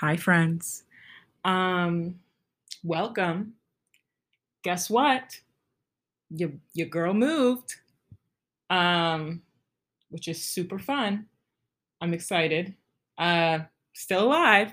[0.00, 0.84] Hi, friends.
[1.44, 2.20] Um,
[2.84, 3.54] welcome.
[4.62, 5.40] Guess what?
[6.30, 7.74] Your your girl moved.
[8.70, 9.42] Um,
[10.10, 11.26] which is super fun.
[12.00, 12.76] I'm excited.
[13.18, 13.60] Uh,
[13.92, 14.72] still alive,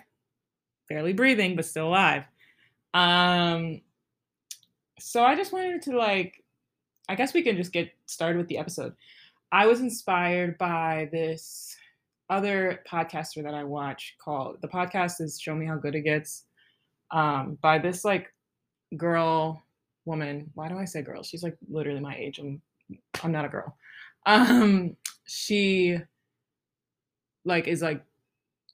[0.90, 2.26] barely breathing, but still alive.
[2.94, 3.82] Um,
[5.00, 6.44] so I just wanted to like,
[7.10, 8.94] I guess we can just get started with the episode.
[9.52, 11.76] I was inspired by this
[12.30, 16.46] other podcaster that I watch called the podcast is Show Me How Good It Gets
[17.12, 18.28] um, by this like
[18.98, 19.64] girl
[20.06, 20.50] woman.
[20.54, 21.24] Why do I say girl?
[21.24, 22.40] She's like literally my age.
[22.40, 22.62] I'm
[23.24, 23.76] I'm not a girl.
[24.26, 25.98] Um, she
[27.44, 28.04] like is like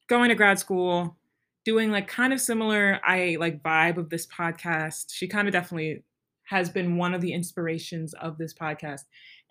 [0.08, 1.18] going to grad school,
[1.66, 5.08] doing like kind of similar I like vibe of this podcast.
[5.12, 6.04] She kind of definitely
[6.46, 9.02] has been one of the inspirations of this podcast.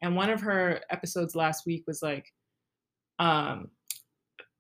[0.03, 2.33] And one of her episodes last week was like
[3.19, 3.69] um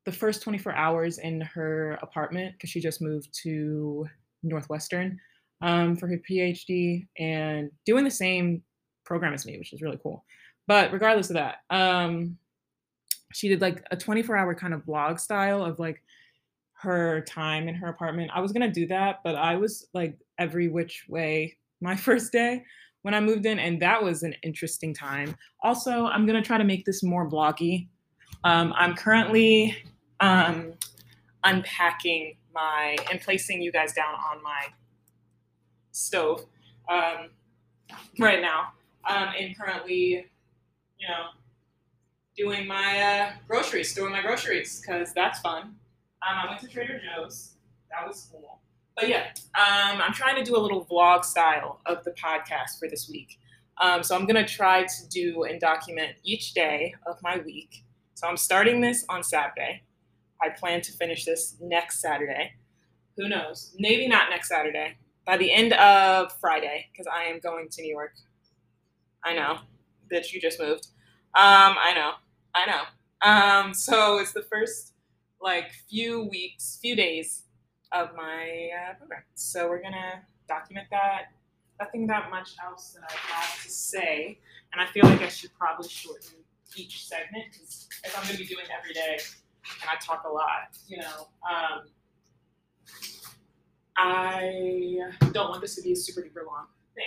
[0.04, 4.06] the first 24 hours in her apartment because she just moved to
[4.42, 5.18] Northwestern
[5.60, 8.62] um, for her PhD and doing the same
[9.04, 10.24] program as me, which is really cool.
[10.66, 12.38] But regardless of that, um,
[13.32, 16.02] she did like a 24 hour kind of vlog style of like
[16.74, 18.30] her time in her apartment.
[18.34, 22.64] I was gonna do that, but I was like every which way my first day
[23.02, 25.34] when I moved in, and that was an interesting time.
[25.62, 27.88] Also, I'm gonna try to make this more bloggy.
[28.44, 29.76] Um, I'm currently
[30.20, 30.74] um,
[31.44, 34.66] unpacking my and placing you guys down on my
[35.92, 36.44] stove
[36.88, 37.30] um,
[38.18, 38.72] right now.
[39.08, 40.26] Um, and currently,
[40.98, 41.28] you know,
[42.36, 45.62] doing my uh, groceries, doing my groceries because that's fun.
[45.62, 45.74] Um,
[46.22, 47.54] I went to Trader Joe's.
[47.90, 48.60] That was cool.
[48.94, 52.88] But yeah, um, I'm trying to do a little vlog style of the podcast for
[52.88, 53.38] this week.
[53.80, 57.82] Um, so I'm gonna try to do and document each day of my week.
[58.14, 59.82] So I'm starting this on Saturday.
[60.42, 62.52] I plan to finish this next Saturday.
[63.16, 63.74] Who knows?
[63.78, 64.96] Maybe not next Saturday.
[65.26, 68.12] By the end of Friday, because I am going to New York.
[69.24, 69.58] I know.
[70.10, 70.88] Bitch, you just moved.
[71.34, 72.12] Um, I know.
[72.54, 72.82] I know.
[73.22, 74.94] Um, so it's the first
[75.40, 77.42] like few weeks, few days
[77.92, 79.22] of my uh, program.
[79.34, 81.32] So we're gonna document that.
[81.80, 84.38] Nothing that much else that I have to say,
[84.72, 86.38] and I feel like I should probably shorten
[86.76, 89.18] each segment because if I'm gonna be doing every day,
[89.88, 91.28] I talk a lot, you know.
[91.48, 91.82] Um,
[93.96, 94.98] I
[95.32, 97.04] don't want this to be a super duper long thing.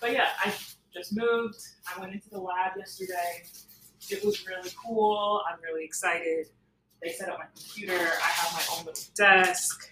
[0.00, 0.54] But yeah, I
[0.94, 1.58] just moved.
[1.86, 3.42] I went into the lab yesterday.
[4.10, 5.42] It was really cool.
[5.50, 6.46] I'm really excited.
[7.02, 7.94] They set up my computer.
[7.94, 9.90] I have my own little desk.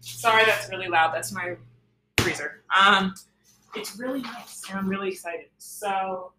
[0.00, 1.12] Sorry, that's really loud.
[1.12, 1.56] That's my
[2.18, 2.62] freezer.
[2.74, 3.14] Um,
[3.74, 5.46] it's really nice, and I'm really excited.
[5.58, 6.32] So,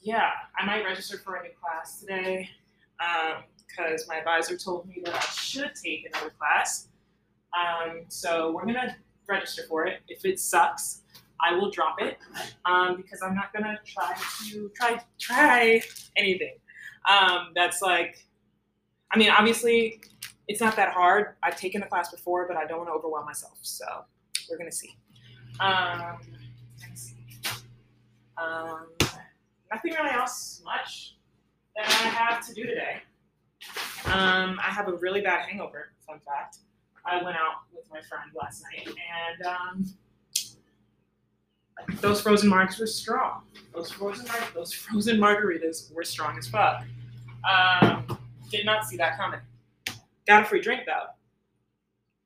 [0.00, 2.50] yeah, I might register for a new class today
[3.66, 6.88] because um, my advisor told me that I should take another class.
[7.52, 8.96] Um, so we're gonna
[9.28, 10.00] register for it.
[10.08, 11.02] If it sucks,
[11.40, 12.18] I will drop it
[12.64, 14.14] um, because I'm not gonna try
[14.50, 15.82] to try try
[16.16, 16.54] anything.
[17.08, 18.26] Um, that's like,
[19.10, 20.00] I mean, obviously,
[20.48, 21.34] it's not that hard.
[21.42, 23.58] I've taken the class before, but I don't want to overwhelm myself.
[23.62, 23.84] So
[24.48, 24.96] we're gonna see.
[25.60, 26.18] Um,
[26.94, 27.16] see.
[28.36, 28.86] Um,
[29.70, 31.16] nothing really else much
[31.76, 33.02] that I have to do today.
[34.06, 36.58] Um, I have a really bad hangover, fun fact.
[37.04, 39.86] I went out with my friend last night, and um,
[42.00, 43.42] those frozen marks were strong.
[43.74, 46.84] Those frozen mar- those frozen margaritas were strong as fuck.
[47.50, 48.18] Um,
[48.50, 49.40] did not see that coming.
[50.26, 51.06] Got a free drink though.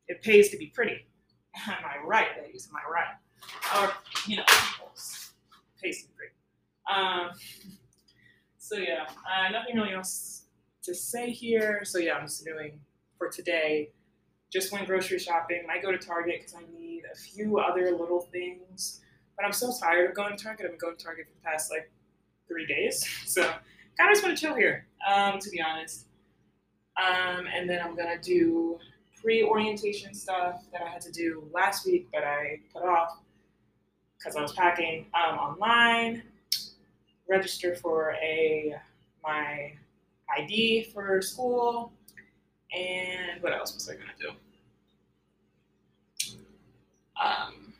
[0.09, 1.07] It pays to be pretty.
[1.67, 2.69] Am I right, ladies?
[2.71, 3.84] Am I right?
[3.89, 3.93] Or
[4.27, 4.45] you know,
[5.83, 6.33] pays to be pretty.
[6.93, 7.31] Um,
[8.66, 10.43] so yeah, uh, nothing really else
[10.82, 11.82] to say here.
[11.84, 12.81] So yeah, I'm just doing
[13.16, 13.91] for today.
[14.53, 15.62] Just went grocery shopping.
[15.69, 19.03] Might go to Target because I need a few other little things.
[19.37, 20.66] But I'm so tired of going to Target.
[20.66, 21.91] I've been going to Target for the past like
[22.49, 23.06] three days.
[23.27, 26.06] So kind of just want to chill here, um, to be honest.
[26.97, 28.78] Um, and then I'm gonna do
[29.21, 33.18] pre-orientation stuff that I had to do last week, but I put off
[34.18, 36.22] because I was packing um, online
[37.28, 38.75] register for a
[39.23, 39.73] my
[40.37, 41.93] ID for school,
[42.73, 44.31] and what else was I gonna do?
[47.23, 47.73] Um,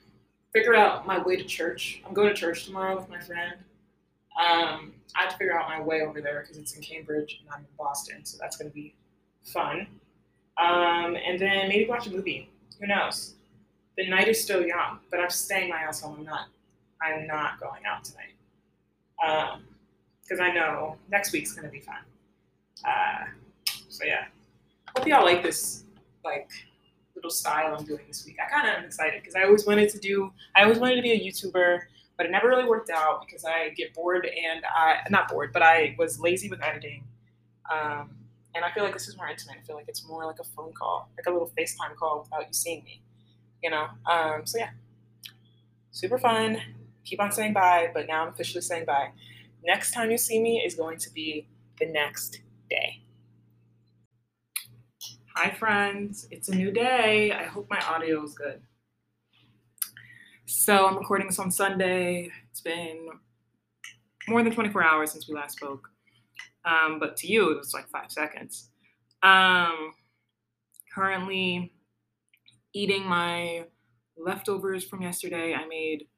[0.53, 2.03] figure out my way to church.
[2.07, 3.53] I'm going to church tomorrow with my friend.
[4.41, 7.51] Um, I have to figure out my way over there because it's in Cambridge and
[7.53, 8.95] I'm in Boston, so that's gonna be
[9.45, 9.87] fun.
[10.59, 12.49] Um, and then maybe watch a movie.
[12.81, 13.35] Who knows?
[13.97, 16.17] The night is still young, but I'm staying my ass home.
[16.19, 16.49] I'm not.
[17.01, 18.36] I'm not going out tonight
[19.19, 21.97] because um, I know next week's to be fun.
[22.85, 23.25] Uh,
[23.89, 24.27] so yeah,
[24.97, 25.85] hope y'all like this
[26.25, 26.51] like
[27.15, 28.37] little style I'm doing this week.
[28.45, 30.33] I kind of am excited because I always wanted to do.
[30.55, 31.81] I always wanted to be a YouTuber,
[32.17, 35.62] but it never really worked out because I get bored and I not bored, but
[35.62, 37.05] I was lazy with editing.
[37.71, 38.11] Um,
[38.55, 39.57] and I feel like this is more intimate.
[39.62, 42.47] I feel like it's more like a phone call, like a little FaceTime call without
[42.47, 43.03] you seeing me.
[43.62, 43.89] You know.
[44.11, 44.71] Um, so yeah,
[45.91, 46.61] super fun.
[47.06, 49.11] Keep on saying bye, but now I'm officially saying bye.
[49.64, 51.47] Next time you see me is going to be
[51.79, 53.00] the next day.
[55.37, 56.26] Hi, friends.
[56.32, 57.31] It's a new day.
[57.31, 58.61] I hope my audio is good.
[60.47, 62.31] So, I'm recording this on Sunday.
[62.50, 63.09] It's been
[64.29, 65.88] more than 24 hours since we last spoke.
[66.64, 68.70] Um, but to you, it was like five seconds.
[69.23, 69.93] Um,
[70.93, 71.73] currently
[72.73, 73.67] eating my
[74.17, 75.55] leftovers from yesterday.
[75.55, 76.09] I made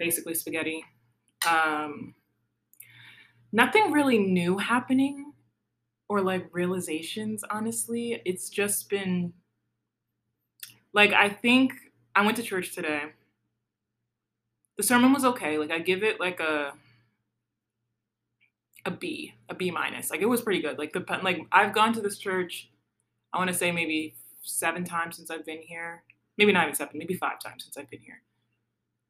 [0.00, 0.84] basically spaghetti.
[1.46, 2.14] Um,
[3.52, 5.32] nothing really new happening
[6.08, 8.20] or like realizations, honestly.
[8.24, 9.32] It's just been
[10.92, 11.74] like I think
[12.16, 13.02] I went to church today.
[14.76, 15.58] The sermon was okay.
[15.58, 16.72] Like I give it like a
[18.86, 20.10] a B, a B minus.
[20.10, 20.78] Like it was pretty good.
[20.78, 22.70] Like the like I've gone to this church,
[23.32, 26.02] I want to say maybe seven times since I've been here.
[26.38, 28.22] Maybe not even seven, maybe five times since I've been here.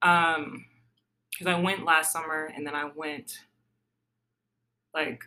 [0.03, 0.65] Um,
[1.41, 3.39] because I went last summer and then I went
[4.93, 5.23] like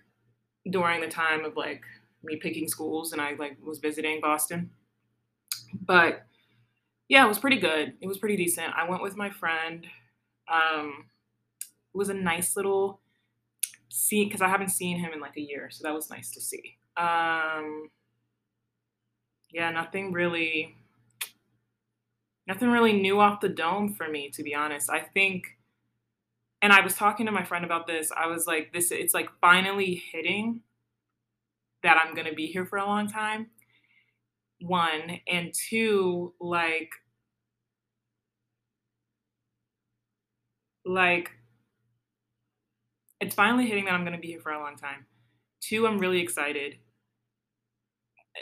[0.70, 1.82] during the time of like
[2.22, 4.70] me picking schools and I like was visiting Boston.
[5.82, 6.28] But
[7.10, 7.94] yeah, it was pretty good.
[8.00, 8.76] It was pretty decent.
[8.78, 9.88] I went with my friend.
[10.48, 11.06] Um,
[11.60, 13.00] it was a nice little
[13.90, 16.42] see because I haven't seen him in like a year, so that was nice to
[16.42, 16.78] see.
[16.96, 17.90] Um,
[19.52, 20.76] yeah, nothing really,
[22.46, 24.92] nothing really new off the dome for me, to be honest.
[24.92, 25.58] I think
[26.64, 28.10] and I was talking to my friend about this.
[28.16, 30.62] I was like, this it's like finally hitting
[31.84, 33.48] that I'm gonna be here for a long time.
[34.62, 36.90] One and two, like
[40.86, 41.32] like
[43.20, 45.06] it's finally hitting that I'm gonna be here for a long time.
[45.60, 46.78] Two, I'm really excited.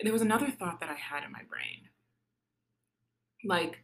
[0.04, 1.90] There was another thought that I had in my brain.
[3.44, 3.84] Like,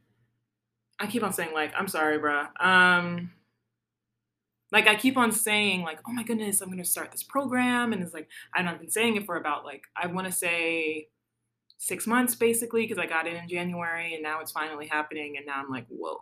[0.99, 2.49] I keep on saying, like, I'm sorry, bruh.
[2.63, 3.31] Um,
[4.71, 8.01] like I keep on saying like, oh my goodness, I'm gonna start this program, and
[8.01, 11.07] it's like, and I've been saying it for about like I want to say
[11.77, 15.45] six months basically because I got in in January, and now it's finally happening, and
[15.45, 16.19] now I'm like, whoa,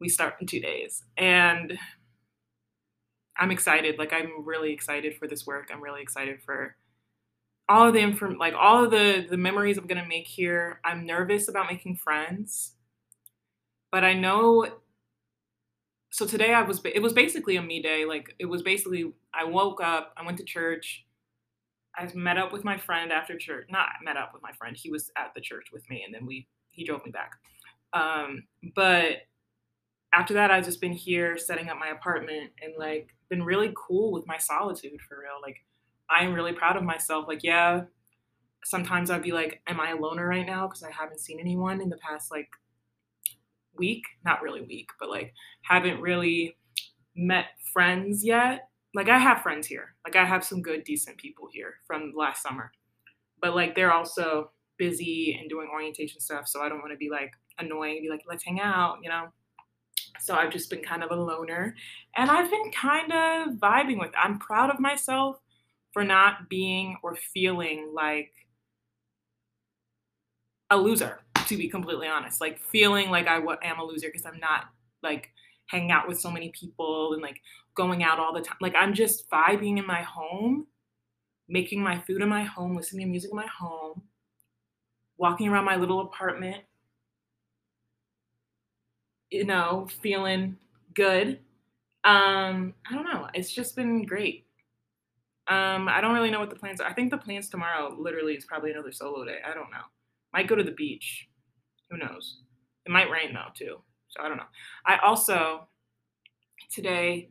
[0.00, 1.78] we start in two days, and
[3.38, 3.98] I'm excited.
[3.98, 5.70] Like I'm really excited for this work.
[5.72, 6.76] I'm really excited for
[7.68, 10.80] all of the inform like all of the the memories I'm gonna make here.
[10.84, 12.72] I'm nervous about making friends,
[13.92, 14.66] but I know
[16.16, 18.06] so today I was it was basically a me day.
[18.06, 21.04] Like it was basically I woke up, I went to church,
[21.94, 23.66] I met up with my friend after church.
[23.68, 24.74] Not met up with my friend.
[24.74, 27.32] He was at the church with me, and then we he drove me back.
[27.92, 29.26] Um, but
[30.14, 34.10] after that, I've just been here setting up my apartment and like been really cool
[34.10, 35.42] with my solitude for real.
[35.42, 35.58] Like
[36.08, 37.26] I'm really proud of myself.
[37.28, 37.82] Like yeah,
[38.64, 41.82] sometimes I'd be like, am I a loner right now because I haven't seen anyone
[41.82, 42.48] in the past like
[43.78, 45.32] week, not really week, but like
[45.62, 46.56] haven't really
[47.14, 48.68] met friends yet.
[48.94, 49.94] Like I have friends here.
[50.06, 52.72] Like I have some good decent people here from last summer.
[53.40, 57.10] But like they're also busy and doing orientation stuff, so I don't want to be
[57.10, 59.28] like annoying, be like let's hang out, you know.
[60.20, 61.74] So I've just been kind of a loner
[62.16, 64.18] and I've been kind of vibing with it.
[64.18, 65.38] I'm proud of myself
[65.92, 68.32] for not being or feeling like
[70.70, 72.40] a loser to be completely honest.
[72.40, 74.64] Like feeling like I am a loser because I'm not
[75.02, 75.30] like
[75.66, 77.40] hanging out with so many people and like
[77.74, 78.56] going out all the time.
[78.60, 80.66] Like I'm just vibing in my home,
[81.48, 84.02] making my food in my home, listening to music in my home,
[85.18, 86.62] walking around my little apartment,
[89.30, 90.56] you know, feeling
[90.94, 91.40] good.
[92.04, 93.28] Um, I don't know.
[93.34, 94.46] It's just been great.
[95.48, 96.88] Um, I don't really know what the plans are.
[96.88, 99.38] I think the plans tomorrow literally is probably another solo day.
[99.48, 99.82] I don't know.
[100.32, 101.28] Might go to the beach.
[101.90, 102.38] Who knows?
[102.84, 103.80] It might rain though too.
[104.08, 104.44] So I don't know.
[104.84, 105.68] I also
[106.70, 107.30] today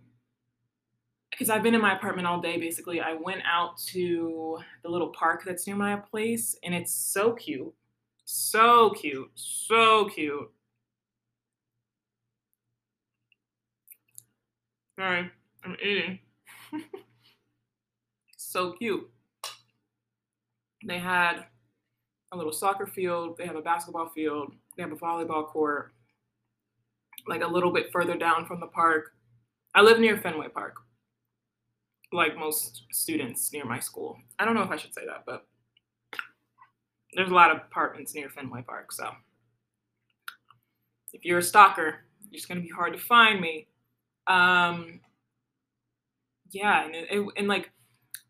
[1.32, 5.10] because I've been in my apartment all day basically, I went out to the little
[5.10, 7.74] park that's near my place and it's so cute.
[8.24, 9.30] So cute.
[9.36, 10.52] So cute.
[14.98, 15.30] Sorry,
[15.66, 16.20] I'm eating.
[18.38, 19.10] so cute.
[20.86, 21.46] They had
[22.36, 25.94] a little soccer field, they have a basketball field, they have a volleyball court,
[27.28, 29.14] like a little bit further down from the park.
[29.74, 30.76] I live near Fenway Park,
[32.12, 34.18] like most students near my school.
[34.38, 35.46] I don't know if I should say that, but
[37.14, 39.12] there's a lot of apartments near Fenway Park, so
[41.14, 43.68] if you're a stalker, it's gonna be hard to find me.
[44.28, 45.00] Um,
[46.52, 47.72] yeah, and, it, and like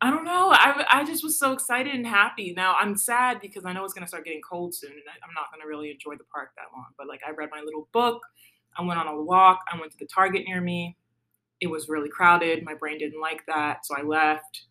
[0.02, 0.52] I don't know.
[0.52, 2.54] I, I just was so excited and happy.
[2.56, 5.34] Now I'm sad because I know it's gonna start getting cold soon, and I, I'm
[5.34, 6.88] not gonna really enjoy the park that long.
[6.98, 8.22] But like I read my little book,
[8.78, 10.98] I went on a walk, I went to the Target near me.
[11.62, 12.64] It was really crowded.
[12.64, 14.64] My brain didn't like that, so I left.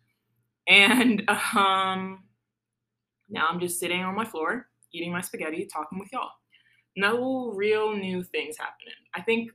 [0.67, 2.23] And um,
[3.29, 6.29] now I'm just sitting on my floor, eating my spaghetti, talking with y'all.
[6.95, 8.93] No real new things happening.
[9.13, 9.51] I think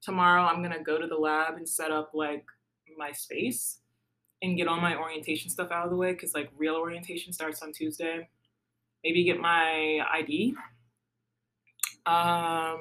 [0.00, 2.44] tomorrow I'm gonna go to the lab and set up like
[2.96, 3.80] my space
[4.42, 7.62] and get all my orientation stuff out of the way because like real orientation starts
[7.62, 8.28] on Tuesday.
[9.04, 10.54] Maybe get my ID.
[12.06, 12.80] Um,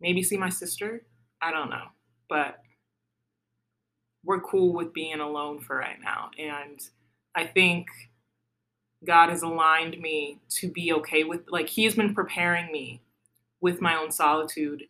[0.00, 1.04] maybe see my sister.
[1.42, 1.86] I don't know,
[2.28, 2.60] but
[4.24, 6.80] we're cool with being alone for right now, and
[7.34, 7.88] I think
[9.04, 13.02] God has aligned me to be okay with like He's been preparing me
[13.60, 14.84] with my own solitude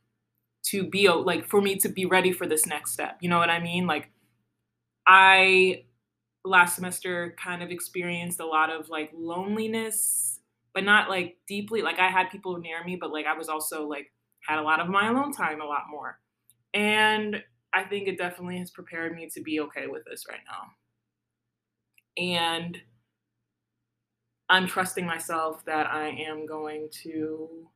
[0.64, 3.18] to be like for me to be ready for this next step.
[3.20, 3.87] You know what I mean?
[3.87, 4.11] Like
[5.06, 5.84] I
[6.44, 10.40] last semester kind of experienced a lot of like loneliness,
[10.75, 11.82] but not like deeply.
[11.82, 14.12] Like I had people near me, but like I was also like
[14.46, 16.20] had a lot of my alone time a lot more.
[16.75, 17.42] And
[17.73, 20.70] I think it definitely has prepared me to be okay with this right now.
[22.16, 22.80] And
[24.49, 27.68] I'm trusting myself that I am going to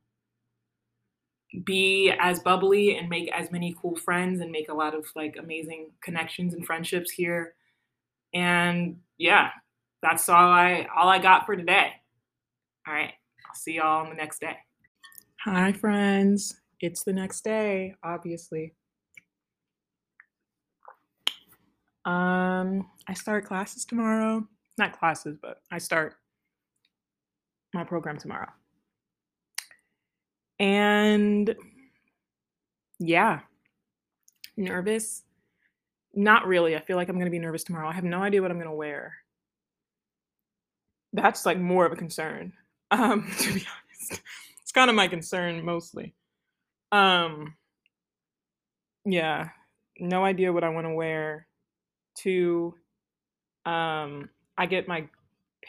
[1.63, 5.35] be as bubbly and make as many cool friends and make a lot of like
[5.39, 7.55] amazing connections and friendships here.
[8.33, 9.49] And yeah,
[10.01, 11.91] that's all I all I got for today.
[12.87, 13.13] All right.
[13.47, 14.57] I'll see y'all on the next day.
[15.43, 16.55] Hi friends.
[16.81, 18.75] It's the next day, obviously.
[22.05, 24.47] Um I start classes tomorrow.
[24.77, 26.15] Not classes, but I start
[27.73, 28.49] my program tomorrow.
[30.59, 31.55] And
[32.99, 33.39] yeah,
[34.57, 35.23] nervous.
[36.13, 36.75] Not really.
[36.75, 37.87] I feel like I'm going to be nervous tomorrow.
[37.87, 39.13] I have no idea what I'm going to wear.
[41.13, 42.53] That's like more of a concern,
[42.91, 44.21] um, to be honest.
[44.61, 46.13] It's kind of my concern mostly.
[46.91, 47.55] Um,
[49.05, 49.49] yeah,
[49.99, 51.47] no idea what I want to wear.
[52.19, 52.75] To,
[53.65, 55.07] um, I get my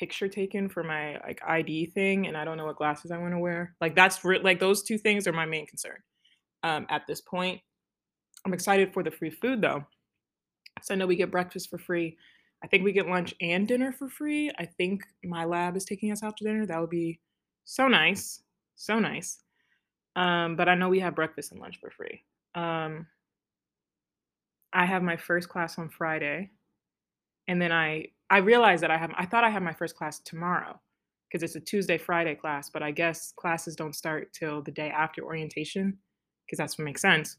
[0.00, 3.34] picture taken for my like ID thing, and I don't know what glasses I want
[3.34, 3.76] to wear.
[3.82, 5.98] Like that's re- like those two things are my main concern
[6.62, 7.60] um, at this point.
[8.46, 9.84] I'm excited for the free food though.
[10.82, 12.16] So I know we get breakfast for free.
[12.64, 14.50] I think we get lunch and dinner for free.
[14.58, 16.64] I think my lab is taking us out to dinner.
[16.64, 17.20] That would be
[17.64, 18.42] so nice,
[18.76, 19.42] so nice.
[20.16, 22.24] Um, but I know we have breakfast and lunch for free.
[22.54, 23.06] Um,
[24.72, 26.50] I have my first class on Friday,
[27.46, 30.20] and then I I realized that I have I thought I had my first class
[30.20, 30.80] tomorrow
[31.28, 34.90] because it's a Tuesday Friday class, but I guess classes don't start till the day
[34.90, 35.98] after orientation
[36.46, 37.36] because that's what makes sense.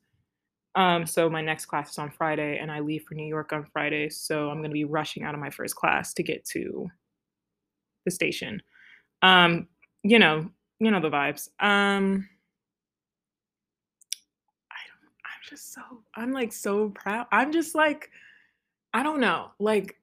[0.76, 3.66] Um, so my next class is on Friday, and I leave for New York on
[3.74, 4.10] Friday.
[4.10, 6.90] So I'm going to be rushing out of my first class to get to
[8.06, 8.62] the station.
[9.22, 9.68] Um,
[10.04, 11.50] you know, you know the vibes.
[11.60, 12.28] Um,
[14.72, 15.12] I don't.
[15.26, 15.82] I'm just so.
[16.16, 17.28] I'm like so proud.
[17.32, 18.10] I'm just like,
[18.94, 19.52] I don't know.
[19.60, 19.98] Like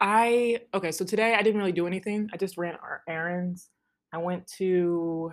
[0.00, 2.28] I okay, so today I didn't really do anything.
[2.32, 3.68] I just ran our errands.
[4.12, 5.32] I went to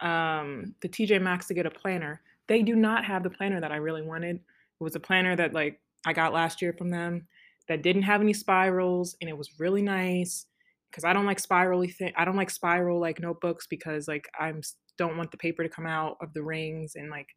[0.00, 2.22] um the TJ Maxx to get a planner.
[2.48, 4.36] They do not have the planner that I really wanted.
[4.36, 7.26] It was a planner that like I got last year from them
[7.68, 10.46] that didn't have any spirals and it was really nice
[10.90, 12.12] because I don't like spirally thing.
[12.16, 14.60] I don't like spiral like notebooks because like I'm
[14.98, 17.28] don't want the paper to come out of the rings and like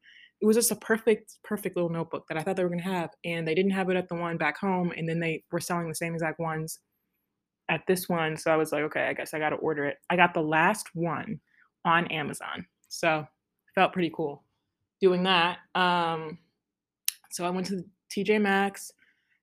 [0.42, 3.12] it was just a perfect, perfect little notebook that I thought they were gonna have.
[3.24, 5.88] And they didn't have it at the one back home, and then they were selling
[5.88, 6.80] the same exact ones
[7.70, 8.38] at this one.
[8.38, 9.98] So I was like, okay, I guess I gotta order it.
[10.10, 11.39] I got the last one
[11.84, 12.65] on Amazon.
[12.89, 13.25] So
[13.75, 14.44] felt pretty cool
[15.01, 15.60] doing that.
[15.75, 16.39] Um,
[17.32, 18.92] so I went to TJ Maxx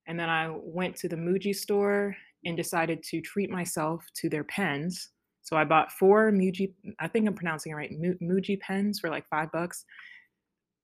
[0.06, 4.44] and then I went to the Muji store and decided to treat myself to their
[4.44, 5.10] pens.
[5.42, 9.28] So I bought four Muji, I think I'm pronouncing it right, Muji pens for like
[9.28, 9.84] five bucks.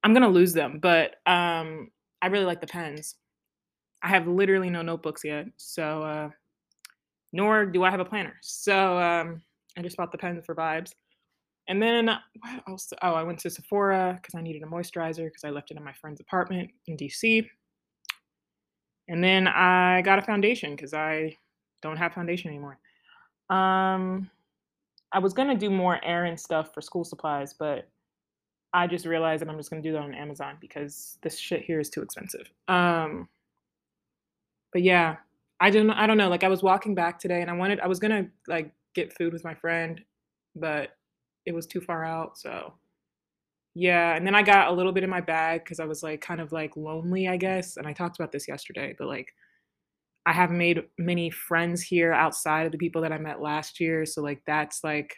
[0.08, 1.90] I'm gonna lose them, but um,
[2.22, 3.16] I really like the pens.
[4.02, 6.30] I have literally no notebooks yet, so uh,
[7.34, 8.34] nor do I have a planner.
[8.40, 9.42] So um,
[9.76, 10.92] I just bought the pens for vibes.
[11.68, 12.90] And then what else?
[13.02, 15.84] Oh, I went to Sephora because I needed a moisturizer because I left it in
[15.84, 17.46] my friend's apartment in DC.
[19.08, 21.36] And then I got a foundation because I
[21.82, 22.78] don't have foundation anymore.
[23.50, 24.30] Um,
[25.12, 27.90] I was gonna do more errand stuff for school supplies, but
[28.72, 31.80] I just realized that I'm just gonna do that on Amazon because this shit here
[31.80, 32.50] is too expensive.
[32.68, 33.28] Um,
[34.72, 35.16] but yeah,
[35.60, 36.28] I don't I don't know.
[36.28, 39.32] Like I was walking back today and I wanted I was gonna like get food
[39.32, 40.00] with my friend,
[40.54, 40.90] but
[41.46, 42.38] it was too far out.
[42.38, 42.74] So
[43.74, 46.20] yeah, and then I got a little bit in my bag because I was like
[46.20, 47.76] kind of like lonely, I guess.
[47.76, 49.32] And I talked about this yesterday, but like
[50.26, 54.04] I haven't made many friends here outside of the people that I met last year.
[54.04, 55.16] So like that's like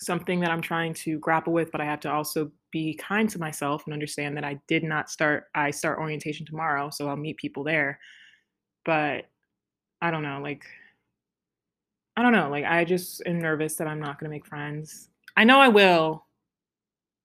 [0.00, 3.38] something that I'm trying to grapple with, but I have to also be kind to
[3.38, 7.36] myself and understand that I did not start I start orientation tomorrow, so I'll meet
[7.36, 7.98] people there.
[8.84, 9.24] But
[10.00, 10.64] I don't know, like
[12.16, 15.08] I don't know, like I just am nervous that I'm not going to make friends.
[15.36, 16.24] I know I will,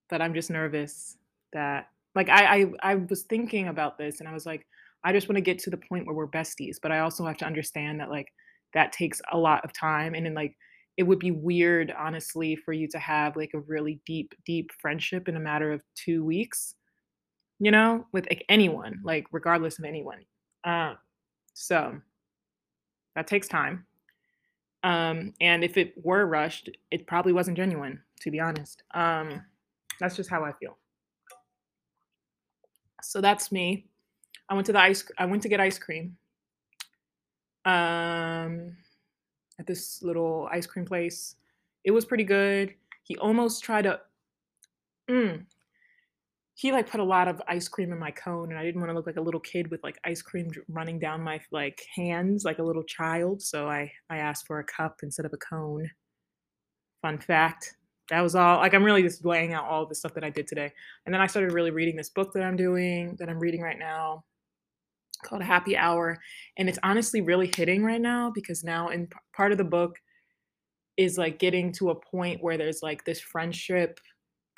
[0.10, 1.18] but I'm just nervous
[1.54, 4.66] that like I I I was thinking about this and I was like
[5.04, 7.38] I just want to get to the point where we're besties, but I also have
[7.38, 8.28] to understand that like
[8.74, 10.56] that takes a lot of time and then like
[10.98, 15.28] it would be weird honestly for you to have like a really deep deep friendship
[15.28, 16.76] in a matter of 2 weeks
[17.60, 20.20] you know with like anyone like regardless of anyone
[20.64, 20.94] uh,
[21.54, 22.00] so
[23.16, 23.86] that takes time
[24.84, 29.42] um and if it were rushed it probably wasn't genuine to be honest um
[30.02, 30.78] that's just how i feel.
[33.04, 33.88] So that's me.
[34.50, 36.18] I went to the ice i went to get ice cream
[37.66, 38.76] um
[39.62, 41.36] at this little ice cream place.
[41.86, 42.74] It was pretty good.
[43.03, 44.01] He almost tried to
[45.10, 45.46] mm,
[46.56, 48.91] he like put a lot of ice cream in my cone and I didn't want
[48.91, 52.44] to look like a little kid with like ice cream running down my like hands
[52.44, 55.89] like a little child, so I I asked for a cup instead of a cone.
[57.01, 57.75] Fun fact.
[58.10, 58.58] That was all.
[58.58, 60.72] Like I'm really just laying out all the stuff that I did today.
[61.06, 63.80] And then I started really reading this book that I'm doing, that I'm reading right
[63.80, 64.25] now
[65.32, 66.20] called a Happy Hour.
[66.58, 69.96] And it's honestly really hitting right now because now in p- part of the book
[70.98, 74.00] is like getting to a point where there's like this friendship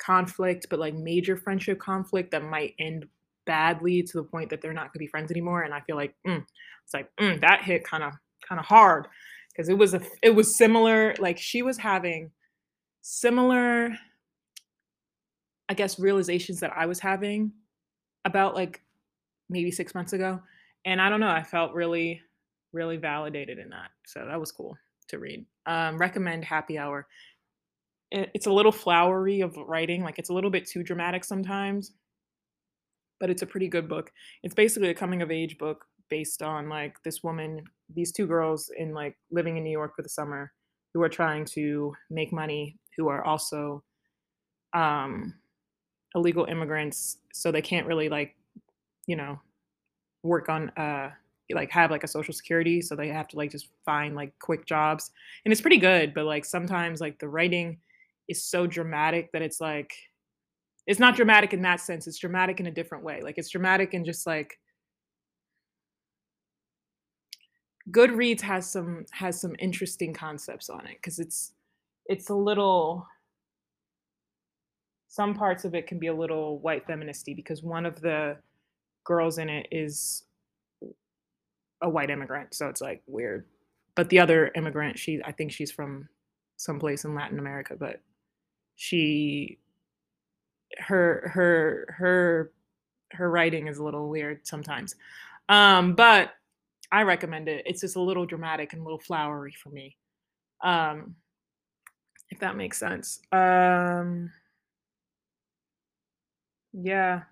[0.02, 3.06] conflict, but like major friendship conflict that might end
[3.46, 5.62] badly to the point that they're not going to be friends anymore.
[5.62, 6.44] And I feel like mm,
[6.84, 8.14] it's like mm, that hit kind of
[8.48, 9.08] kind of hard
[9.52, 11.14] because it was a it was similar.
[11.20, 12.32] Like she was having
[13.02, 13.92] similar,
[15.70, 17.52] I guess, realizations that I was having
[18.26, 18.82] about like
[19.50, 20.42] maybe six months ago
[20.86, 22.22] and I don't know, I felt really,
[22.72, 23.92] really validated in that.
[24.06, 24.78] So that was cool
[25.10, 25.46] to read.
[25.66, 27.08] Um, recommend Happy Hour.
[28.12, 31.94] it's a little flowery of writing, like it's a little bit too dramatic sometimes,
[33.20, 34.12] but it's a pretty good book.
[34.44, 38.70] It's basically a coming of age book based on like this woman, these two girls
[38.78, 40.52] in like living in New York for the summer
[40.94, 43.84] who are trying to make money, who are also
[44.74, 45.34] um,
[46.14, 48.36] illegal immigrants, so they can't really like,
[49.08, 49.40] you know,
[50.24, 51.12] work on uh
[51.54, 54.66] like have like a social security so they have to like just find like quick
[54.66, 55.12] jobs
[55.46, 57.78] and it's pretty good but like sometimes like the writing
[58.28, 59.94] is so dramatic that it's like
[60.88, 63.94] it's not dramatic in that sense it's dramatic in a different way like it's dramatic
[63.94, 64.58] and just like
[67.92, 71.54] goodreads has some has some interesting concepts on it because it's
[72.08, 73.06] it's a little
[75.10, 78.36] some parts of it can be a little white feministy because one of the
[79.04, 80.24] girls in it is
[81.82, 83.46] a white immigrant, so it's like weird.
[83.96, 86.08] But the other immigrant, she I think she's from
[86.58, 88.02] someplace in Latin America, but
[88.76, 89.60] she
[90.80, 92.52] her her her
[93.12, 94.96] her writing is a little weird sometimes.
[95.50, 96.32] Um, but
[96.92, 97.64] I recommend it.
[97.66, 99.98] It's just a little dramatic and a little flowery for me.
[100.64, 101.16] Um,
[102.30, 103.20] if that makes sense.
[103.32, 104.32] Um,
[106.72, 107.24] yeah.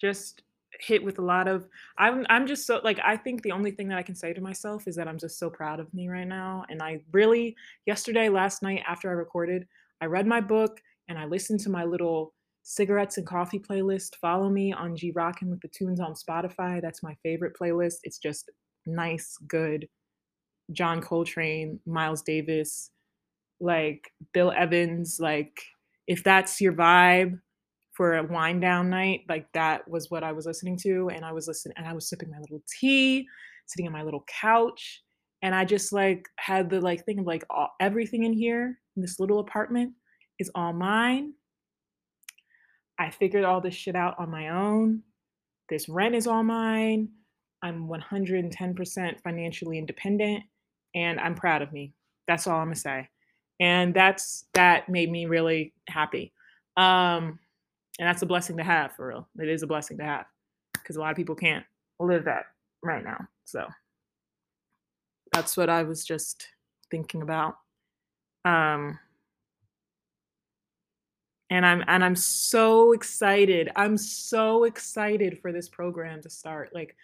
[0.00, 0.42] Just
[0.80, 3.88] hit with a lot of I'm I'm just so like I think the only thing
[3.88, 6.26] that I can say to myself is that I'm just so proud of me right
[6.26, 9.66] now and I really yesterday last night after I recorded
[10.00, 14.48] I read my book and I listened to my little cigarettes and coffee playlist follow
[14.48, 18.50] me on G Rockin' with the tunes on Spotify that's my favorite playlist it's just
[18.86, 19.88] nice good
[20.72, 22.90] John Coltrane Miles Davis
[23.60, 25.60] like Bill Evans like
[26.06, 27.40] if that's your vibe
[27.98, 31.10] for a wind down night, like that was what I was listening to.
[31.12, 33.26] And I was listening and I was sipping my little tea,
[33.66, 35.02] sitting on my little couch.
[35.42, 39.02] And I just like had the like thing of like all, everything in here in
[39.02, 39.94] this little apartment
[40.38, 41.32] is all mine.
[43.00, 45.02] I figured all this shit out on my own.
[45.68, 47.08] This rent is all mine.
[47.64, 50.44] I'm 110% financially independent
[50.94, 51.94] and I'm proud of me.
[52.28, 53.08] That's all I'm gonna say.
[53.58, 56.32] And that's that made me really happy.
[56.76, 57.40] Um,
[57.98, 59.28] and that's a blessing to have for real.
[59.38, 60.26] It is a blessing to have
[60.72, 61.64] because a lot of people can't
[62.00, 62.44] live that
[62.82, 63.18] right now.
[63.44, 63.66] So
[65.32, 66.46] that's what I was just
[66.90, 67.56] thinking about.
[68.44, 68.98] Um,
[71.50, 73.70] and I'm and I'm so excited.
[73.74, 76.70] I'm so excited for this program to start.
[76.74, 76.94] Like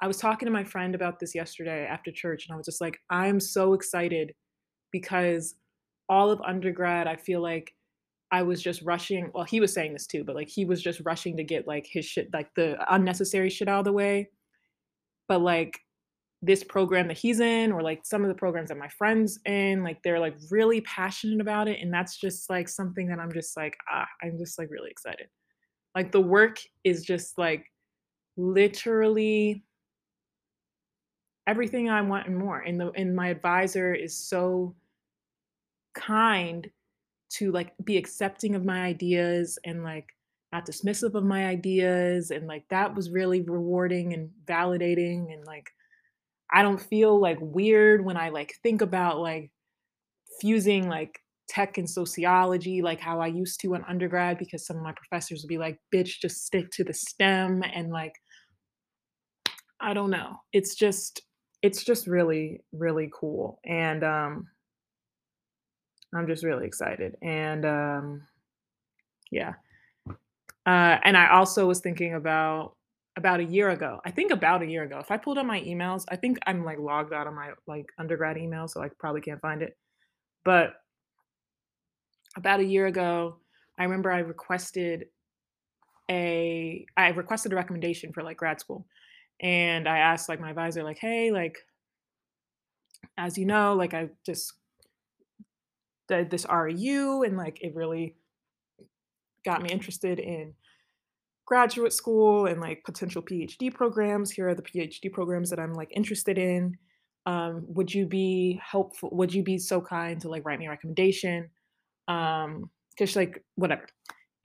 [0.00, 2.80] I was talking to my friend about this yesterday after church, and I was just
[2.80, 4.34] like, I'm so excited
[4.92, 5.54] because
[6.08, 7.74] all of undergrad, I feel like
[8.32, 9.30] I was just rushing.
[9.34, 11.86] Well, he was saying this too, but like he was just rushing to get like
[11.90, 14.30] his shit, like the unnecessary shit out of the way.
[15.28, 15.78] But like
[16.42, 19.82] this program that he's in, or like some of the programs that my friends in,
[19.82, 21.80] like they're like really passionate about it.
[21.80, 25.26] And that's just like something that I'm just like, ah, I'm just like really excited.
[25.94, 27.64] Like the work is just like
[28.36, 29.64] literally
[31.46, 32.60] everything I want and more.
[32.60, 34.76] And the and my advisor is so
[35.94, 36.70] kind
[37.30, 40.06] to like be accepting of my ideas and like
[40.52, 45.70] not dismissive of my ideas and like that was really rewarding and validating and like
[46.52, 49.52] I don't feel like weird when I like think about like
[50.40, 54.82] fusing like tech and sociology like how I used to in undergrad because some of
[54.82, 58.14] my professors would be like bitch just stick to the STEM and like
[59.80, 60.36] I don't know.
[60.52, 61.22] It's just
[61.62, 64.48] it's just really really cool and um
[66.14, 68.22] I'm just really excited and um
[69.30, 69.54] yeah.
[70.66, 72.74] Uh and I also was thinking about
[73.16, 74.00] about a year ago.
[74.04, 74.98] I think about a year ago.
[74.98, 77.86] If I pulled up my emails, I think I'm like logged out of my like
[77.98, 79.76] undergrad email so I probably can't find it.
[80.44, 80.74] But
[82.36, 83.36] about a year ago,
[83.78, 85.06] I remember I requested
[86.10, 88.86] a I requested a recommendation for like grad school
[89.40, 91.58] and I asked like my advisor, like, hey, like,
[93.16, 94.52] as you know, like I just
[96.10, 98.14] did this REU and like it really
[99.44, 100.52] got me interested in
[101.46, 104.30] graduate school and like potential PhD programs.
[104.30, 106.76] Here are the PhD programs that I'm like interested in.
[107.26, 109.10] Um, would you be helpful?
[109.12, 111.50] Would you be so kind to like write me a recommendation?
[112.08, 113.86] Um, because like whatever.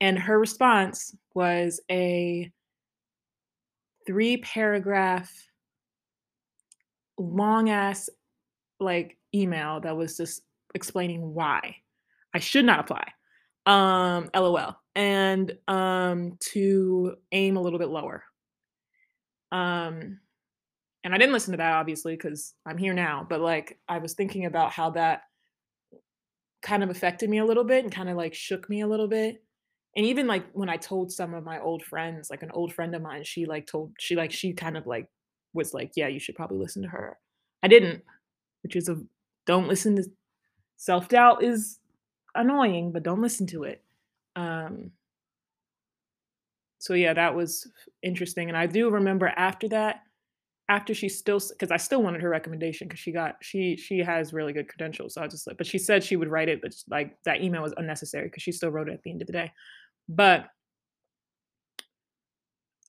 [0.00, 2.50] And her response was a
[4.06, 5.30] three paragraph
[7.18, 8.08] long ass
[8.78, 10.42] like email that was just
[10.76, 11.76] explaining why
[12.32, 13.04] I should not apply.
[13.66, 14.76] Um, LOL.
[14.94, 18.22] And um to aim a little bit lower.
[19.50, 20.20] Um
[21.02, 24.14] and I didn't listen to that obviously because I'm here now, but like I was
[24.14, 25.22] thinking about how that
[26.62, 29.08] kind of affected me a little bit and kind of like shook me a little
[29.08, 29.42] bit
[29.96, 32.94] and even like when i told some of my old friends like an old friend
[32.94, 35.06] of mine she like told she like she kind of like
[35.54, 37.16] was like yeah you should probably listen to her
[37.62, 38.02] i didn't
[38.62, 39.00] which is a
[39.46, 40.04] don't listen to
[40.76, 41.78] self-doubt is
[42.34, 43.82] annoying but don't listen to it.
[44.34, 44.90] Um
[46.78, 47.68] so yeah that was
[48.02, 50.02] interesting and i do remember after that
[50.68, 54.34] after she still because i still wanted her recommendation because she got she she has
[54.34, 56.72] really good credentials so i just like but she said she would write it but
[56.88, 59.32] like that email was unnecessary because she still wrote it at the end of the
[59.32, 59.50] day.
[60.08, 60.48] But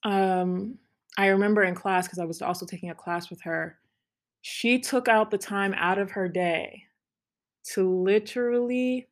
[0.04, 0.78] um,
[1.16, 3.78] I remember in class, because I was also taking a class with her,
[4.42, 6.84] she took out the time out of her day
[7.74, 9.08] to literally,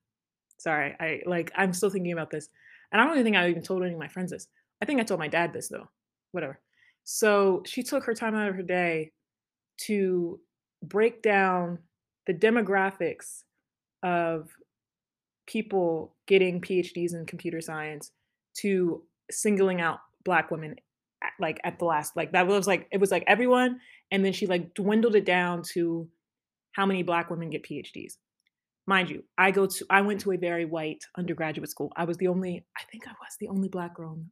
[0.59, 2.49] sorry, I like, I'm still thinking about this.
[2.93, 4.49] And I don't even think I even told any of my friends this.
[4.81, 5.89] I think I told my dad this though,
[6.33, 6.61] whatever.
[7.05, 9.13] So she took her time out of her day
[9.83, 10.41] to
[10.83, 11.79] break down
[12.27, 13.43] the demographics
[14.03, 14.51] of
[15.47, 18.11] people getting PhDs in computer science
[18.59, 20.75] to singling out black women
[21.23, 24.33] at, like at the last like that was like it was like everyone and then
[24.33, 26.09] she like dwindled it down to
[26.73, 28.17] how many black women get PhDs.
[28.87, 31.93] Mind you, I go to I went to a very white undergraduate school.
[31.97, 34.15] I was the only I think I was the only black girl.
[34.15, 34.31] in,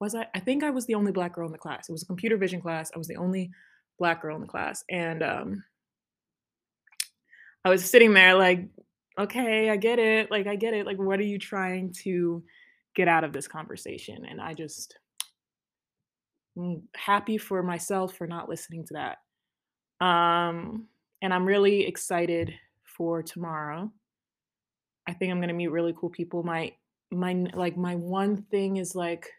[0.00, 0.26] Was I?
[0.34, 1.88] I think I was the only black girl in the class.
[1.88, 2.90] It was a computer vision class.
[2.94, 3.50] I was the only
[3.98, 5.64] black girl in the class and um
[7.64, 8.68] I was sitting there like
[9.18, 10.30] okay, I get it.
[10.30, 10.86] Like, I get it.
[10.86, 12.42] Like, what are you trying to
[12.94, 14.24] get out of this conversation?
[14.28, 14.96] And I just,
[16.56, 20.04] I'm happy for myself for not listening to that.
[20.04, 20.88] Um,
[21.22, 22.52] and I'm really excited
[22.96, 23.90] for tomorrow.
[25.06, 26.42] I think I'm gonna meet really cool people.
[26.42, 26.72] My
[27.10, 29.30] my like my one thing is like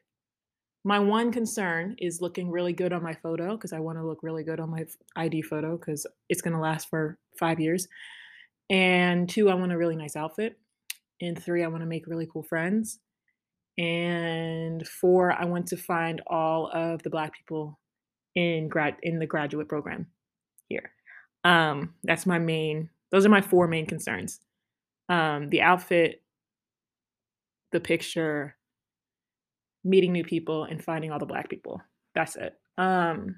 [0.84, 4.20] my one concern is looking really good on my photo because I want to look
[4.22, 7.88] really good on my ID photo because it's gonna last for five years.
[8.70, 10.58] And two, I want a really nice outfit.
[11.22, 13.00] And three, I want to make really cool friends.
[13.78, 17.80] And four, I want to find all of the black people
[18.36, 20.08] in grad in the graduate program
[20.68, 20.91] here.
[21.44, 24.41] Um, that's my main, those are my four main concerns.
[25.08, 26.21] Um, the outfit,
[27.71, 28.58] the picture,
[29.86, 31.82] meeting new people, and finding all the black people.
[32.13, 32.56] That's it.
[32.78, 33.38] Um,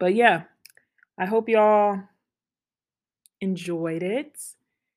[0.00, 0.42] but yeah,
[1.16, 2.00] I hope y'all
[3.40, 4.36] enjoyed it.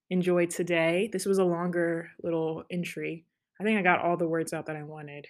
[0.09, 1.11] Enjoyed today.
[1.13, 3.23] This was a longer little entry.
[3.61, 5.27] I think I got all the words out that I wanted.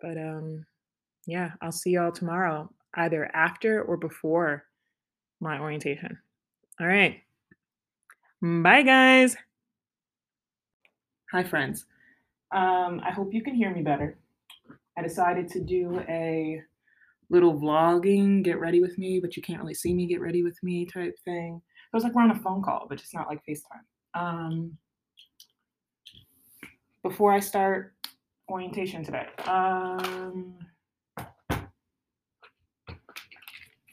[0.00, 0.66] But um
[1.26, 2.70] yeah, I'll see y'all tomorrow.
[2.94, 4.66] either after or before
[5.40, 6.18] my orientation.
[6.80, 7.23] All right.
[8.44, 9.38] Bye, guys.
[11.32, 11.86] Hi, friends.
[12.52, 14.18] Um, I hope you can hear me better.
[14.98, 16.60] I decided to do a
[17.30, 20.62] little vlogging, get ready with me, but you can't really see me get ready with
[20.62, 21.62] me type thing.
[21.90, 23.80] It was like we're on a phone call, but just not like FaceTime.
[24.12, 24.76] Um,
[27.02, 27.94] before I start
[28.50, 30.58] orientation today, um,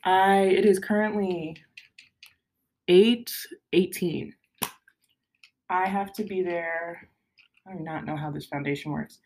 [0.04, 1.56] I it is currently
[2.90, 3.32] 8
[3.72, 4.34] 18.
[5.72, 7.08] I have to be there.
[7.66, 9.20] I do not know how this foundation works.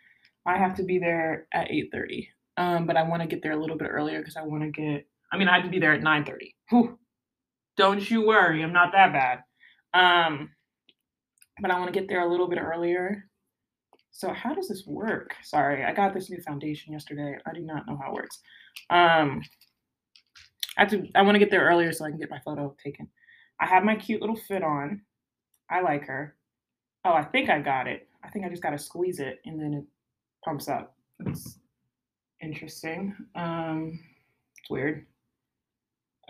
[0.45, 2.29] I have to be there at 8:30.
[2.57, 4.69] Um, but I want to get there a little bit earlier because I want to
[4.69, 6.53] get I mean I have to be there at 9:30.
[7.77, 9.43] Don't you worry, I'm not that bad.
[9.93, 10.51] Um,
[11.59, 13.25] but I want to get there a little bit earlier.
[14.11, 15.35] So how does this work?
[15.43, 17.37] Sorry, I got this new foundation yesterday.
[17.45, 18.39] I do not know how it works.
[18.89, 19.41] Um,
[20.77, 22.75] I have to I want to get there earlier so I can get my photo
[22.83, 23.09] taken.
[23.59, 25.01] I have my cute little fit on.
[25.69, 26.34] I like her.
[27.05, 28.07] Oh, I think I got it.
[28.23, 29.85] I think I just got to squeeze it and then it
[30.43, 30.95] pumps up.
[31.27, 31.59] It's
[32.41, 33.15] interesting.
[33.35, 33.99] Um,
[34.59, 35.05] it's weird.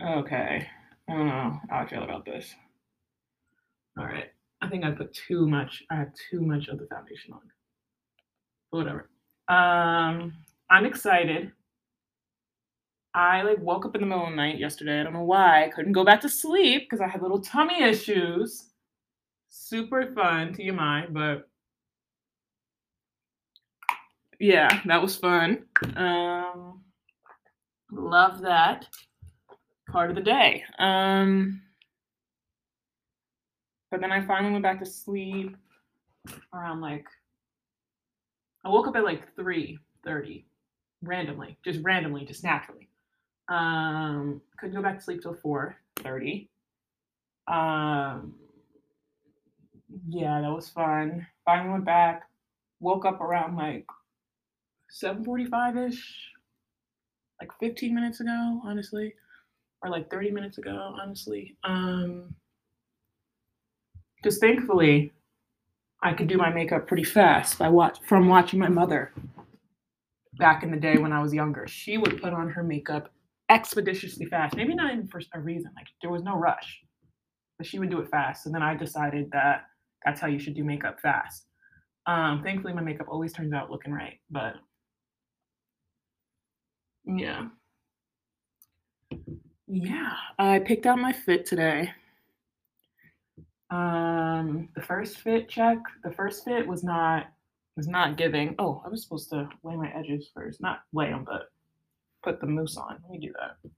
[0.04, 0.68] Okay.
[1.08, 2.54] I don't know how I feel about this.
[3.98, 4.26] All right.
[4.62, 5.84] I think I put too much.
[5.90, 7.40] I have too much of the foundation on.
[8.70, 9.10] whatever.
[9.48, 10.34] Um,
[10.70, 11.52] I'm excited.
[13.14, 15.00] I like woke up in the middle of the night yesterday.
[15.00, 15.64] I don't know why.
[15.64, 18.66] I couldn't go back to sleep because I had little tummy issues.
[19.58, 21.48] Super fun, TMI, but
[24.38, 25.64] yeah, that was fun.
[25.96, 26.82] Um,
[27.90, 28.86] love that
[29.90, 30.62] part of the day.
[30.78, 31.62] Um,
[33.90, 35.56] but then I finally went back to sleep
[36.52, 37.06] around like
[38.64, 40.44] I woke up at like 3:30
[41.02, 42.88] randomly, just randomly, just naturally.
[43.48, 46.48] Um, couldn't go back to sleep till 4:30.
[47.48, 48.34] Um,
[50.08, 51.26] yeah, that was fun.
[51.44, 52.22] Finally went back.
[52.80, 53.86] Woke up around like
[54.90, 56.30] 7:45 ish,
[57.40, 59.14] like 15 minutes ago, honestly,
[59.82, 61.56] or like 30 minutes ago, honestly.
[61.64, 62.34] Um,
[64.16, 65.12] because thankfully,
[66.02, 69.12] I could do my makeup pretty fast by watch from watching my mother
[70.38, 71.66] back in the day when I was younger.
[71.66, 73.10] She would put on her makeup
[73.48, 74.56] expeditiously fast.
[74.56, 75.70] Maybe not even for a reason.
[75.74, 76.82] Like there was no rush,
[77.56, 78.46] but she would do it fast.
[78.46, 79.64] And then I decided that
[80.04, 81.46] that's how you should do makeup fast.
[82.06, 84.20] Um, thankfully, my makeup always turns out looking right.
[84.30, 84.54] But
[87.04, 87.48] yeah,
[89.66, 91.92] yeah, I picked out my fit today.
[93.70, 97.26] Um, the first fit check, the first fit was not
[97.76, 98.54] was not giving.
[98.58, 101.50] Oh, I was supposed to lay my edges first, not lay them, but
[102.22, 102.98] put the mousse on.
[103.02, 103.70] Let me do that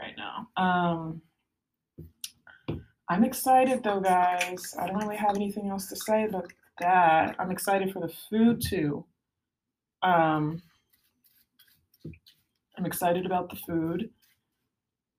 [0.00, 0.48] right now.
[0.62, 1.22] Um,
[3.10, 4.72] I'm excited though, guys.
[4.78, 7.34] I don't really have anything else to say about that.
[7.40, 9.04] I'm excited for the food too.
[10.04, 10.62] Um,
[12.78, 14.10] I'm excited about the food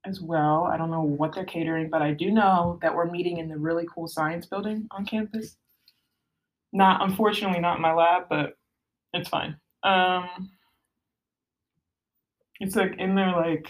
[0.06, 0.70] as well.
[0.72, 3.58] I don't know what they're catering, but I do know that we're meeting in the
[3.58, 5.58] really cool science building on campus.
[6.72, 8.58] Not, unfortunately, not my lab, but
[9.14, 9.58] it's fine.
[9.84, 10.50] Um,
[12.62, 13.68] it's like in their like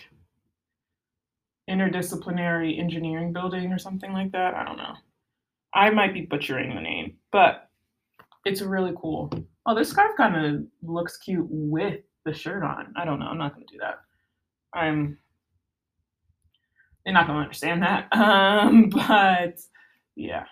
[1.71, 4.53] interdisciplinary engineering building or something like that.
[4.53, 4.93] I don't know.
[5.73, 7.69] I might be butchering the name, but
[8.45, 9.31] it's really cool.
[9.65, 12.93] Oh, this scarf kind of looks cute with the shirt on.
[12.97, 13.27] I don't know.
[13.27, 13.99] I'm not going to do that.
[14.73, 15.17] I'm.
[17.05, 18.07] They're not going to understand that.
[18.13, 19.59] Um, but
[20.15, 20.45] yeah.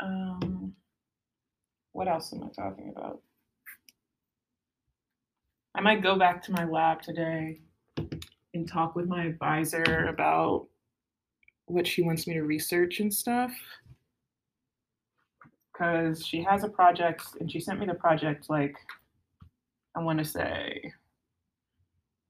[0.00, 0.74] Um,
[1.92, 3.22] what else am I talking about?
[5.74, 7.60] I might go back to my lab today
[8.54, 10.66] and talk with my advisor about
[11.66, 13.52] what she wants me to research and stuff.
[15.72, 18.76] Because she has a project and she sent me the project like,
[19.96, 20.92] I want to say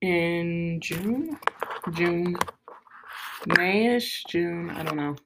[0.02, 1.38] in June,
[1.92, 2.37] June,
[3.50, 5.16] Mayish, June, I don't know.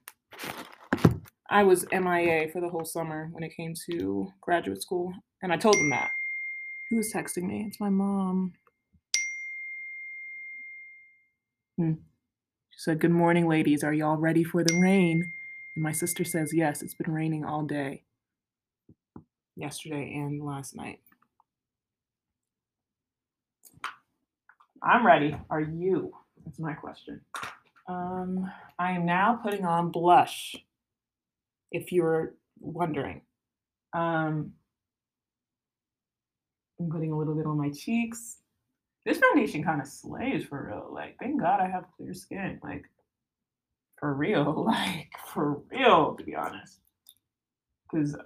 [1.49, 5.57] I was MIA for the whole summer when it came to graduate school, and I
[5.57, 6.11] told them that.
[6.89, 7.65] Who is texting me?
[7.67, 8.53] It's my mom.
[11.77, 11.93] Hmm.
[12.71, 13.83] She said, Good morning, ladies.
[13.83, 15.23] Are y'all ready for the rain?
[15.75, 18.03] And my sister says, Yes, it's been raining all day.
[19.55, 20.99] Yesterday and last night.
[24.83, 25.35] I'm ready.
[25.49, 26.13] Are you?
[26.45, 27.21] That's my question.
[27.87, 30.55] Um, I am now putting on blush,
[31.71, 33.21] if you're wondering.
[33.93, 34.53] Um,
[36.79, 38.37] I'm putting a little bit on my cheeks.
[39.07, 40.89] This foundation kind of slays for real.
[40.91, 42.59] Like, thank God I have clear skin.
[42.61, 42.83] Like,
[43.97, 44.65] for real.
[44.67, 46.79] Like, for real, to be honest.
[47.89, 48.17] Because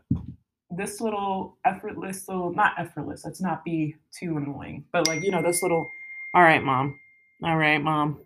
[0.72, 5.44] this little effortless little, not effortless, let's not be too annoying, but like, you know,
[5.44, 5.88] this little,
[6.34, 7.00] all right, mom.
[7.44, 8.20] All right, mom.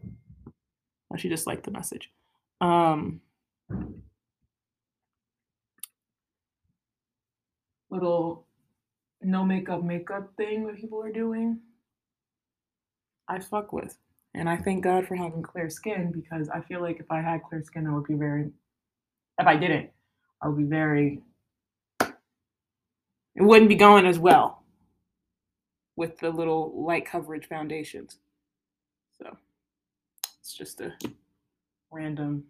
[1.11, 2.09] Oh, she just liked the message.
[2.61, 3.19] Um,
[7.89, 8.45] little
[9.21, 11.59] no makeup makeup thing that people are doing.
[13.27, 13.97] I fuck with.
[14.33, 17.43] And I thank God for having clear skin because I feel like if I had
[17.43, 18.51] clear skin, I would be very,
[19.39, 19.89] if I didn't,
[20.41, 21.21] I would be very,
[22.01, 24.63] it wouldn't be going as well
[25.95, 28.17] with the little light coverage foundations.
[29.21, 29.37] So
[30.41, 30.91] it's just a
[31.91, 32.43] random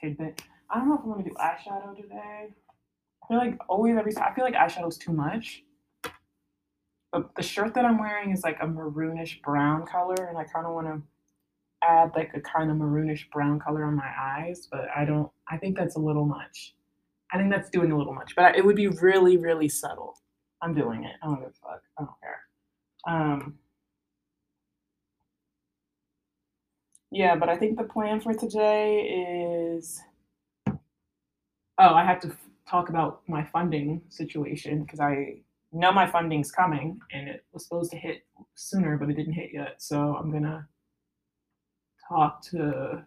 [0.00, 0.42] tidbit.
[0.68, 2.48] I don't know if I'm gonna do eyeshadow today.
[3.22, 5.62] I feel like always every time I feel like eyeshadow's too much.
[7.12, 10.66] But the shirt that I'm wearing is like a maroonish brown color, and I kind
[10.66, 11.02] of want to
[11.86, 15.30] add like a kind of maroonish brown color on my eyes, but I don't.
[15.50, 16.74] I think that's a little much.
[17.32, 20.16] I think that's doing a little much, but it would be really, really subtle.
[20.62, 21.16] I'm doing it.
[21.22, 21.82] I don't give a fuck.
[21.98, 22.40] I don't care.
[23.06, 23.58] Um,
[27.10, 29.00] yeah, but I think the plan for today
[29.76, 30.00] is.
[31.78, 32.36] Oh, I have to f-
[32.68, 35.40] talk about my funding situation because I
[35.72, 39.50] know my funding's coming and it was supposed to hit sooner, but it didn't hit
[39.52, 39.76] yet.
[39.82, 40.68] So I'm gonna
[42.08, 43.04] talk to,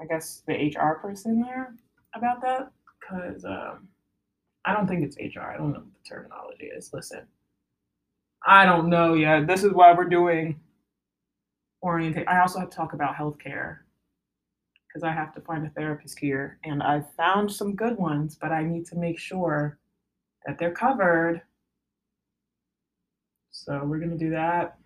[0.00, 1.74] I guess, the HR person there
[2.14, 3.88] about that because um,
[4.64, 5.42] I don't think it's HR.
[5.42, 6.90] I don't know what the terminology is.
[6.92, 7.26] Listen,
[8.46, 9.46] I don't know yet.
[9.46, 10.60] This is why we're doing
[11.82, 12.28] orientation.
[12.28, 13.78] I also have to talk about healthcare
[14.86, 18.52] because I have to find a therapist here, and I've found some good ones, but
[18.52, 19.78] I need to make sure
[20.46, 21.42] that they're covered.
[23.50, 24.78] So we're going to do that.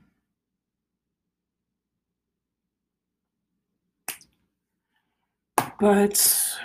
[5.79, 6.59] But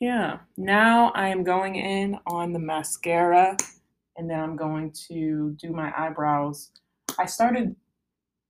[0.00, 3.56] yeah, now I am going in on the mascara
[4.16, 6.72] and then I'm going to do my eyebrows.
[7.18, 7.74] I started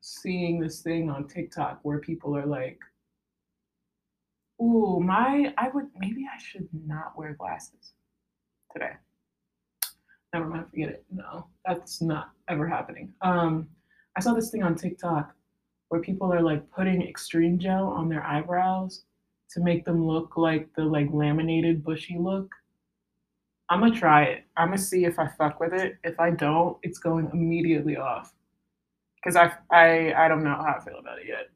[0.01, 2.79] seeing this thing on TikTok where people are like,
[4.61, 7.93] Ooh, my, I would, maybe I should not wear glasses
[8.73, 8.93] today.
[10.33, 11.05] Never mind, forget it.
[11.11, 13.13] No, that's not ever happening.
[13.23, 13.69] Um,
[14.17, 15.35] I saw this thing on TikTok
[15.89, 19.05] where people are like putting extreme gel on their eyebrows
[19.51, 22.51] to make them look like the like laminated bushy look.
[23.71, 24.45] I'm gonna try it.
[24.57, 25.97] I'm gonna see if I fuck with it.
[26.05, 28.33] If I don't, it's going immediately off.
[29.25, 31.49] Cause I I I don't know how I feel about it yet.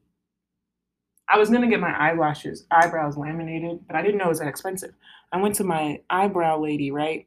[1.28, 4.48] I was gonna get my eyelashes, eyebrows laminated, but I didn't know it was that
[4.48, 4.92] expensive.
[5.32, 7.26] I went to my eyebrow lady, right?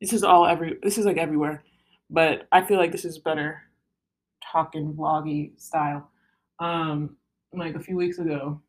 [0.00, 1.62] This is all every this is like everywhere,
[2.10, 3.62] but I feel like this is better
[4.52, 6.10] talking vloggy style.
[6.60, 7.16] Um,
[7.52, 8.60] like a few weeks ago,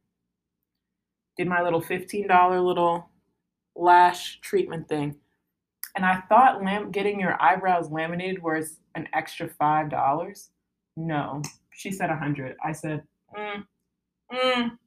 [1.37, 3.09] did my little $15 little
[3.75, 5.15] lash treatment thing.
[5.95, 10.49] And I thought lam- getting your eyebrows laminated was an extra $5.
[10.97, 12.57] No, she said 100.
[12.63, 13.03] I said,
[13.37, 13.63] mm,
[14.31, 14.77] mm,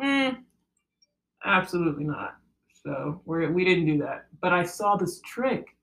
[0.00, 0.36] mm,
[1.44, 2.36] absolutely not.
[2.82, 4.26] So we're, we didn't do that.
[4.40, 5.76] But I saw this trick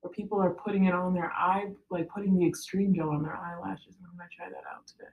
[0.00, 3.36] where people are putting it on their eye, like putting the extreme gel on their
[3.36, 3.96] eyelashes.
[3.98, 5.10] And I'm gonna try that out today.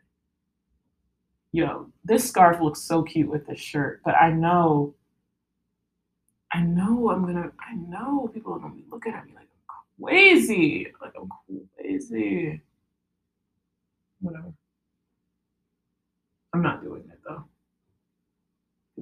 [1.52, 4.96] Yo, this scarf looks so cute with this shirt, but I know,
[6.52, 10.04] I know I'm gonna, I know people are gonna be looking at me like I'm
[10.04, 11.30] crazy, like I'm
[11.78, 12.62] crazy.
[14.22, 14.54] Whatever.
[16.54, 17.04] I'm not doing.
[17.12, 17.12] It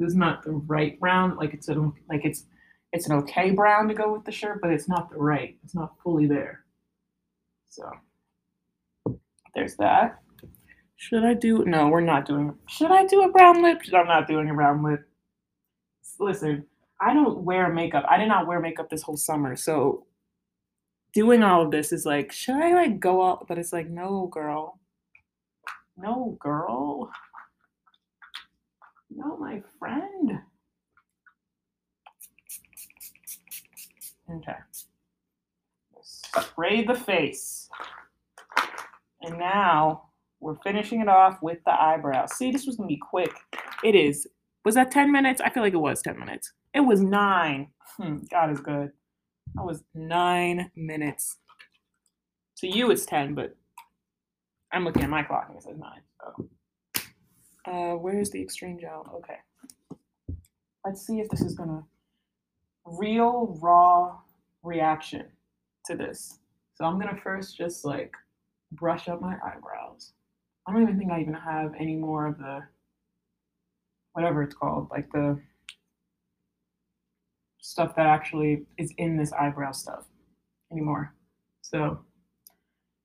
[0.02, 1.36] is not the right brown.
[1.38, 1.76] Like it's a
[2.10, 2.46] like it's
[2.94, 5.58] it's an okay brown to go with the shirt, but it's not the right.
[5.64, 6.66] It's not fully there.
[7.70, 7.90] So
[9.56, 10.20] there's that.
[10.98, 11.66] Should I do?
[11.66, 12.54] No, we're not doing.
[12.68, 13.82] Should I do a brown lip?
[13.94, 15.08] I'm not doing a brown lip.
[16.20, 16.66] Listen,
[17.00, 18.06] I don't wear makeup.
[18.08, 20.06] I did not wear makeup this whole summer, so
[21.14, 23.48] doing all of this is like, should I like go out?
[23.48, 24.80] But it's like, no, girl.
[25.98, 27.12] No, girl.
[29.16, 30.40] No, my friend.
[34.30, 34.58] Okay.
[36.02, 37.70] Spray the face.
[39.22, 40.10] And now
[40.40, 42.34] we're finishing it off with the eyebrows.
[42.36, 43.34] See, this was gonna be quick.
[43.84, 44.28] It is.
[44.64, 45.42] Was that 10 minutes?
[45.42, 46.54] I feel like it was 10 minutes.
[46.74, 47.68] It was nine.
[47.98, 48.92] Hmm, God is good.
[49.56, 51.38] That was nine minutes.
[52.58, 53.56] To you, it's 10, but
[54.72, 56.02] I'm looking at my clock and it says nine.
[56.22, 56.48] So.
[57.66, 59.10] Uh, where's the extreme gel?
[59.16, 59.38] Okay.
[60.86, 61.84] Let's see if this is gonna
[62.86, 64.18] real raw
[64.64, 65.26] reaction
[65.86, 66.40] to this.
[66.76, 68.14] So I'm gonna first just like
[68.72, 70.14] brush up my eyebrows.
[70.68, 72.62] I don't even think I even have any more of the
[74.14, 75.40] whatever it's called, like the
[77.62, 80.06] stuff that actually is in this eyebrow stuff
[80.72, 81.14] anymore.
[81.62, 82.00] So,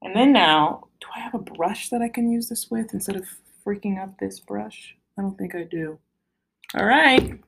[0.02, 3.16] and then now, do I have a brush that I can use this with instead
[3.16, 3.28] of
[3.66, 4.96] freaking up this brush?
[5.18, 5.98] I don't think I do.
[6.74, 7.38] All right,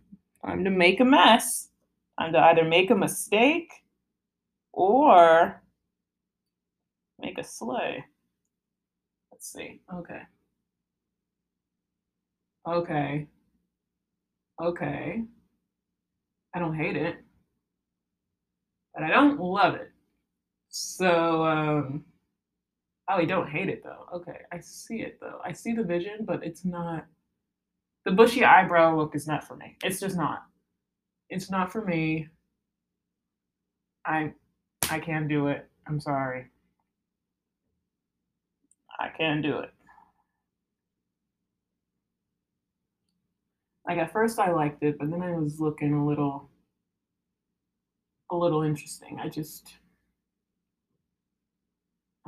[0.45, 1.69] time to make a mess.
[2.19, 3.71] Time to either make a mistake
[4.73, 5.63] or
[7.21, 8.05] make a slay.
[9.31, 9.81] Let's see.
[9.95, 10.23] Okay.
[12.67, 13.27] Okay.
[14.61, 15.23] Okay.
[16.55, 17.17] I don't hate it,
[18.95, 19.93] but I don't love it.
[20.71, 22.05] So, um,
[23.09, 24.07] oh, you don't hate it though.
[24.15, 25.41] Okay, I see it though.
[25.45, 27.07] I see the vision, but it's not.
[28.05, 29.77] The bushy eyebrow look is not for me.
[29.85, 30.45] It's just not.
[31.31, 32.29] It's not for me.
[34.07, 34.33] I,
[34.91, 35.69] I can't do it.
[35.87, 36.47] I'm sorry.
[39.01, 39.71] I can't do it.
[43.87, 46.51] Like at first I liked it, but then I was looking a little
[48.31, 49.19] a little interesting.
[49.23, 49.75] I just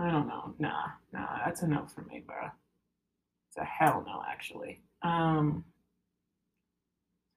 [0.01, 0.55] I don't know.
[0.59, 2.49] Nah, nah, that's a no for me, bro.
[3.49, 4.81] It's a hell no, actually.
[5.03, 5.65] Um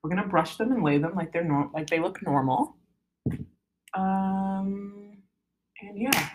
[0.02, 2.78] we're gonna brush them and lay them like they're normal like they look normal.
[3.94, 5.18] Um
[5.82, 6.30] and yeah.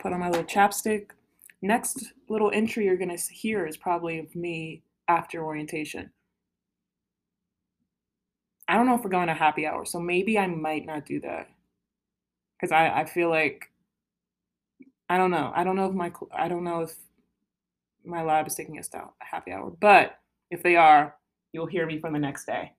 [0.00, 1.08] Put on my little chapstick.
[1.60, 6.10] Next little entry you're gonna hear is probably of me after orientation.
[8.68, 11.20] I don't know if we're going to happy hour, so maybe I might not do
[11.20, 11.48] that.
[12.56, 13.71] Because I, I feel like
[15.12, 15.52] I don't know.
[15.54, 16.94] I don't know if my I don't know if
[18.02, 20.18] my lab is taking us to a happy hour, but
[20.50, 21.16] if they are,
[21.52, 22.72] you'll hear me from the next day.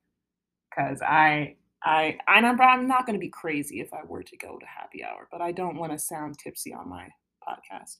[0.68, 1.54] Because I
[1.84, 4.66] I I'm, not I'm not going to be crazy if I were to go to
[4.66, 7.06] happy hour, but I don't want to sound tipsy on my
[7.46, 7.98] podcast.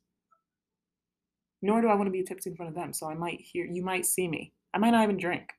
[1.63, 2.93] Nor do I want to be tipsy in front of them.
[2.93, 4.53] So I might hear you might see me.
[4.75, 5.53] I might not even drink.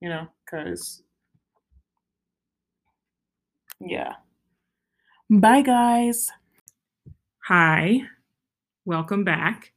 [0.00, 1.02] You know, because
[3.80, 4.12] yeah.
[5.28, 6.30] Bye, guys.
[7.46, 8.00] Hi.
[8.84, 9.72] Welcome back.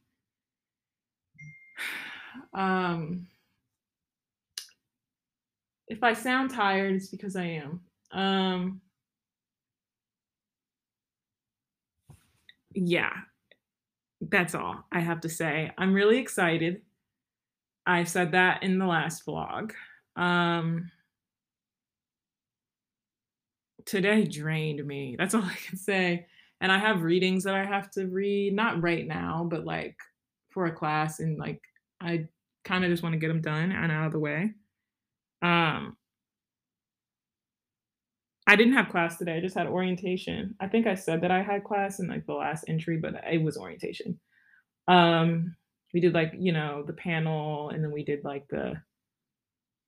[2.52, 3.28] Um,
[5.86, 7.80] if I sound tired, it's because I am.
[8.10, 8.80] Um,
[12.74, 13.12] yeah,
[14.20, 15.70] that's all I have to say.
[15.78, 16.82] I'm really excited.
[17.86, 19.72] I said that in the last vlog.
[20.16, 20.90] Um,
[23.84, 25.14] today drained me.
[25.16, 26.26] That's all I can say.
[26.60, 29.96] And I have readings that I have to read, not right now, but like
[30.50, 31.60] for a class and like
[32.00, 32.26] I
[32.64, 34.52] kind of just want to get them done and out of the way.
[35.42, 35.96] Um
[38.46, 39.36] I didn't have class today.
[39.36, 40.56] I just had orientation.
[40.60, 43.42] I think I said that I had class in like the last entry, but it
[43.42, 44.18] was orientation.
[44.88, 45.54] Um
[45.94, 48.74] we did like, you know, the panel and then we did like the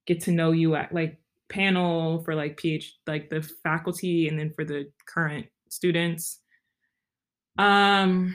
[0.06, 1.18] get to know you at like
[1.48, 6.40] panel for like PH, like the faculty, and then for the current students.
[7.59, 8.34] Um,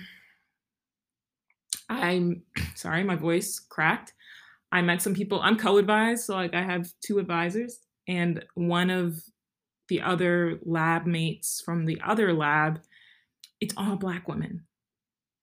[1.90, 2.44] I'm
[2.76, 4.14] sorry, my voice cracked.
[4.72, 5.40] I met some people.
[5.42, 9.22] I'm co-advised, so like I have two advisors, and one of
[9.88, 12.82] the other lab mates from the other lab,
[13.62, 14.66] it's all black women.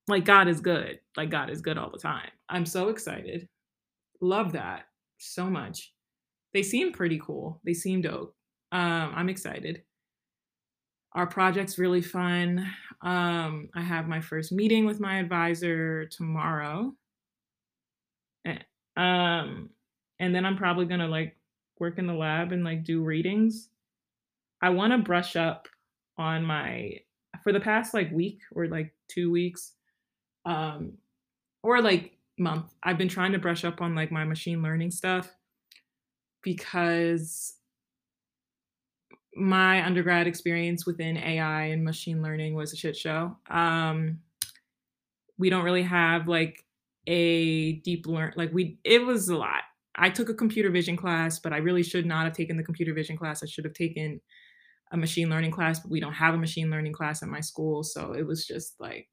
[0.06, 1.00] Like God is good.
[1.16, 2.28] Like God is good all the time.
[2.50, 3.48] I'm so excited.
[4.20, 4.84] Love that
[5.18, 5.94] so much
[6.54, 7.60] they seem pretty cool.
[7.64, 8.34] They seem dope.
[8.72, 9.82] Um, I'm excited.
[11.14, 12.70] Our project's really fun.
[13.02, 16.94] Um, I have my first meeting with my advisor tomorrow.
[18.96, 19.70] Um,
[20.20, 21.36] and then I'm probably gonna like
[21.78, 23.68] work in the lab and like do readings.
[24.62, 25.68] I want to brush up
[26.16, 27.00] on my
[27.42, 29.72] for the past like week or like two weeks,
[30.46, 30.92] um,
[31.62, 32.72] or like month.
[32.82, 35.34] I've been trying to brush up on like my machine learning stuff
[36.42, 37.54] because
[39.36, 43.36] my undergrad experience within AI and machine learning was a shit show.
[43.50, 44.20] Um,
[45.38, 46.64] we don't really have like
[47.06, 49.62] a deep learn like we it was a lot.
[49.96, 52.92] I took a computer vision class, but I really should not have taken the computer
[52.92, 53.42] vision class.
[53.42, 54.20] I should have taken
[54.90, 57.82] a machine learning class, but we don't have a machine learning class at my school,
[57.82, 59.08] so it was just like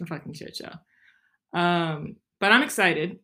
[0.00, 1.58] a fucking shit show.
[1.58, 3.18] Um, but I'm excited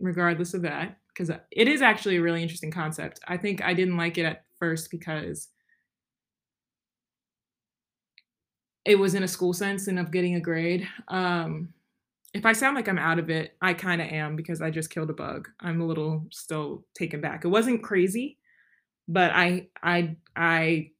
[0.00, 3.20] regardless of that because it is actually a really interesting concept.
[3.26, 5.48] I think I didn't like it at first because
[8.84, 10.88] it was in a school sense and of getting a grade.
[11.08, 11.74] Um,
[12.34, 14.90] if I sound like I'm out of it, I kind of am because I just
[14.90, 15.48] killed a bug.
[15.60, 17.44] I'm a little still taken back.
[17.44, 18.38] It wasn't crazy,
[19.06, 20.90] but I I I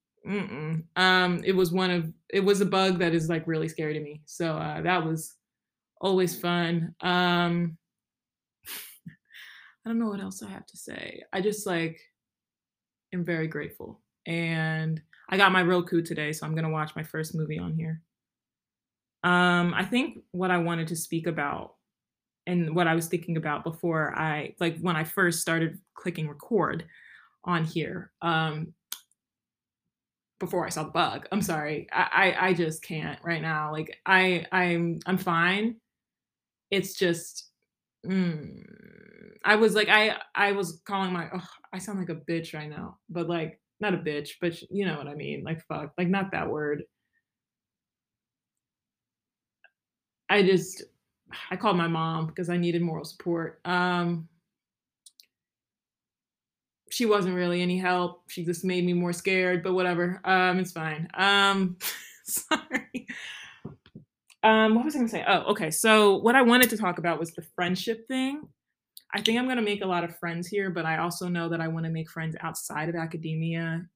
[0.96, 4.00] um it was one of it was a bug that is like really scary to
[4.00, 5.36] me so uh that was
[6.00, 7.78] always fun um
[9.86, 11.98] i don't know what else i have to say i just like
[13.12, 17.34] am very grateful and i got my roku today so i'm gonna watch my first
[17.34, 18.02] movie on here
[19.24, 21.74] um i think what i wanted to speak about
[22.46, 26.84] and what i was thinking about before i like when i first started clicking record
[27.44, 28.72] on here um
[30.38, 31.26] before I saw the bug.
[31.32, 31.88] I'm sorry.
[31.92, 33.72] I, I, I just can't right now.
[33.72, 35.76] Like I I'm I'm fine.
[36.70, 37.47] It's just
[38.07, 38.62] mm,
[39.44, 42.70] I was like I I was calling my oh, I sound like a bitch right
[42.70, 42.99] now.
[43.09, 45.44] But like not a bitch, but you know what I mean.
[45.44, 45.92] Like fuck.
[45.99, 46.84] Like not that word.
[50.28, 50.82] I just
[51.51, 53.61] I called my mom because I needed moral support.
[53.64, 54.28] Um
[56.90, 58.22] she wasn't really any help.
[58.28, 60.20] She just made me more scared, but whatever.
[60.24, 61.09] Um, it's fine.
[61.14, 61.76] Um,
[62.24, 63.07] sorry.
[64.43, 65.24] Um, what was I gonna say?
[65.26, 65.70] Oh, okay.
[65.70, 68.43] So what I wanted to talk about was the friendship thing.
[69.14, 71.61] I think I'm gonna make a lot of friends here, but I also know that
[71.61, 73.86] I want to make friends outside of academia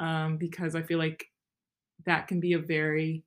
[0.00, 1.26] um, because I feel like
[2.06, 3.24] that can be a very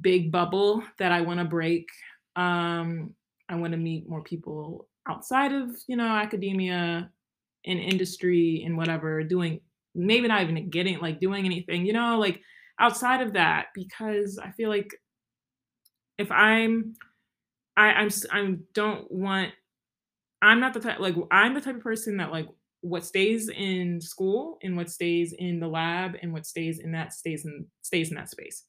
[0.00, 1.88] big bubble that I want to break.
[2.36, 3.14] Um,
[3.48, 7.10] I want to meet more people outside of you know academia
[7.64, 9.60] in industry and whatever doing
[9.94, 12.40] maybe not even getting like doing anything you know like
[12.82, 14.94] outside of that because i feel like
[16.18, 16.94] if i'm
[17.76, 19.50] i i'm i don't want
[20.42, 22.48] i'm not the type like i'm the type of person that like
[22.82, 27.12] what stays in school and what stays in the lab and what stays in that
[27.12, 28.64] stays in stays in that space.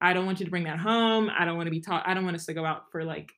[0.00, 1.30] I don't want you to bring that home.
[1.38, 3.30] I don't want to be taught i don't want us to go out for like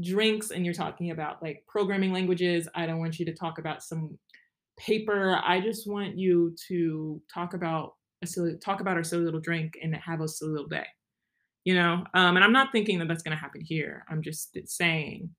[0.00, 2.68] drinks and you're talking about like programming languages.
[2.74, 4.18] I don't want you to talk about some
[4.78, 5.40] paper.
[5.42, 9.78] I just want you to talk about a silly, talk about our silly little drink
[9.82, 10.86] and have a silly little day,
[11.64, 12.04] you know.
[12.14, 14.04] Um, and I'm not thinking that that's going to happen here.
[14.08, 15.30] I'm just saying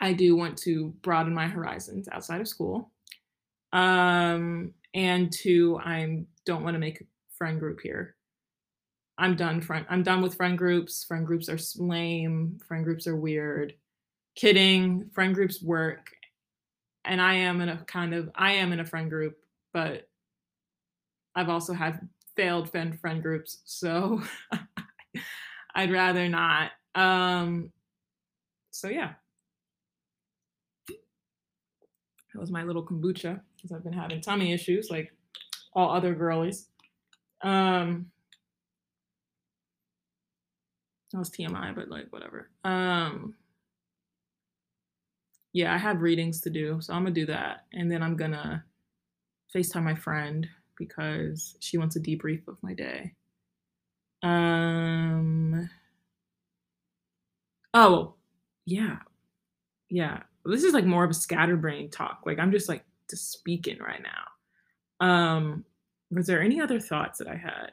[0.00, 2.90] I do want to broaden my horizons outside of school.
[3.72, 7.04] Um, and two, I don't want to make a
[7.36, 8.16] friend group here.
[9.18, 11.04] I'm done friend I'm done with friend groups.
[11.04, 12.58] Friend groups are lame.
[12.66, 13.74] Friend groups are weird.
[14.34, 15.10] Kidding.
[15.14, 16.10] Friend groups work
[17.04, 19.36] and I am in a kind of I am in a friend group,
[19.72, 20.08] but
[21.34, 24.22] I've also had failed friend friend groups, so
[25.74, 26.72] I'd rather not.
[26.94, 27.70] Um,
[28.70, 29.12] so yeah,
[30.88, 35.12] that was my little kombucha because I've been having tummy issues like
[35.74, 36.66] all other girlies.
[37.42, 38.10] Um,
[41.12, 42.50] that was TMI, but like whatever.
[42.64, 43.34] Um,
[45.52, 48.64] yeah, I have readings to do, so I'm gonna do that, and then I'm gonna
[49.54, 50.48] FaceTime my friend
[50.80, 53.12] because she wants a debrief of my day.
[54.22, 55.70] Um.
[57.72, 58.14] Oh,
[58.66, 58.98] yeah,
[59.88, 60.22] yeah.
[60.44, 62.22] This is like more of a scatterbrain talk.
[62.26, 65.06] Like I'm just like just speaking right now.
[65.06, 65.64] Um,
[66.10, 67.70] was there any other thoughts that I had?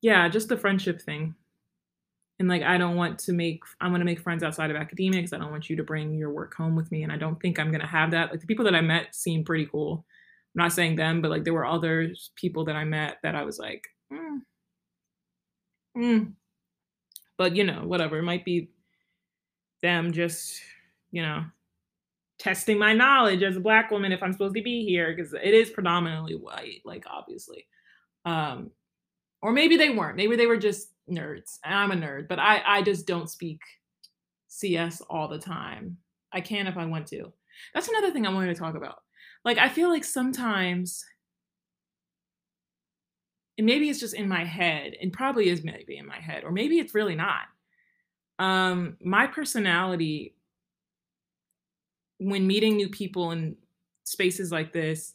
[0.00, 1.36] Yeah, just the friendship thing
[2.38, 5.32] and like i don't want to make i want to make friends outside of academics.
[5.32, 7.58] i don't want you to bring your work home with me and i don't think
[7.58, 10.04] i'm going to have that like the people that i met seem pretty cool
[10.58, 13.42] i'm not saying them but like there were other people that i met that i
[13.42, 14.38] was like mm,
[15.96, 16.32] mm.
[17.36, 18.70] but you know whatever it might be
[19.82, 20.60] them just
[21.10, 21.44] you know
[22.38, 25.54] testing my knowledge as a black woman if i'm supposed to be here because it
[25.54, 27.66] is predominantly white like obviously
[28.24, 28.70] um
[29.42, 31.58] or maybe they weren't maybe they were just nerds.
[31.64, 33.60] I'm a nerd, but I I just don't speak
[34.48, 35.96] CS all the time.
[36.32, 37.32] I can if I want to.
[37.74, 39.02] That's another thing I wanted to talk about.
[39.44, 41.04] Like I feel like sometimes
[43.56, 46.52] and maybe it's just in my head and probably is maybe in my head or
[46.52, 47.46] maybe it's really not.
[48.38, 50.34] Um my personality
[52.18, 53.56] when meeting new people in
[54.04, 55.14] spaces like this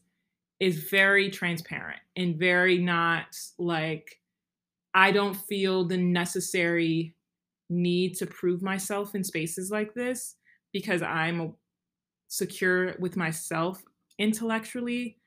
[0.60, 3.26] is very transparent and very not
[3.58, 4.20] like
[4.94, 7.16] I don't feel the necessary
[7.70, 10.36] need to prove myself in spaces like this
[10.72, 11.56] because I'm
[12.28, 13.84] secure with myself
[14.18, 15.18] intellectually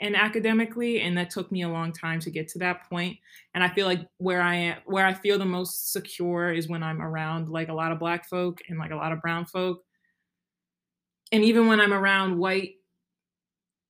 [0.00, 3.16] and academically and that took me a long time to get to that point
[3.54, 6.82] and i feel like where i am where i feel the most secure is when
[6.82, 9.82] i'm around like a lot of black folk and like a lot of brown folk
[11.32, 12.74] and even when i'm around white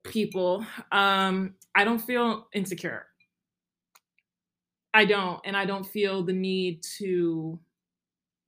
[0.04, 3.06] people um i don't feel insecure.
[4.96, 7.60] I don't, and I don't feel the need to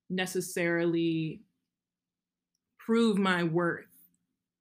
[0.08, 1.42] necessarily
[2.78, 3.84] prove my worth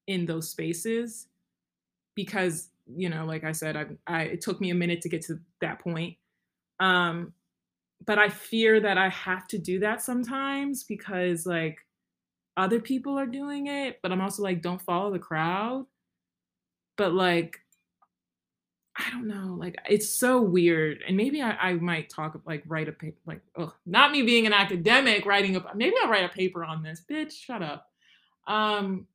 [0.08, 1.28] in those spaces
[2.16, 5.24] because you know, like I said, I, I it took me a minute to get
[5.24, 6.18] to that point.
[6.80, 7.34] Um,
[8.05, 11.80] but I fear that I have to do that sometimes because like
[12.55, 15.86] other people are doing it, but I'm also like, don't follow the crowd.
[16.95, 17.60] But like,
[18.95, 21.03] I don't know, like it's so weird.
[21.08, 24.47] And maybe I, I might talk like write a paper, like, oh, not me being
[24.47, 27.03] an academic writing a maybe I'll write a paper on this.
[27.10, 27.89] Bitch, shut up.
[28.47, 29.05] Um,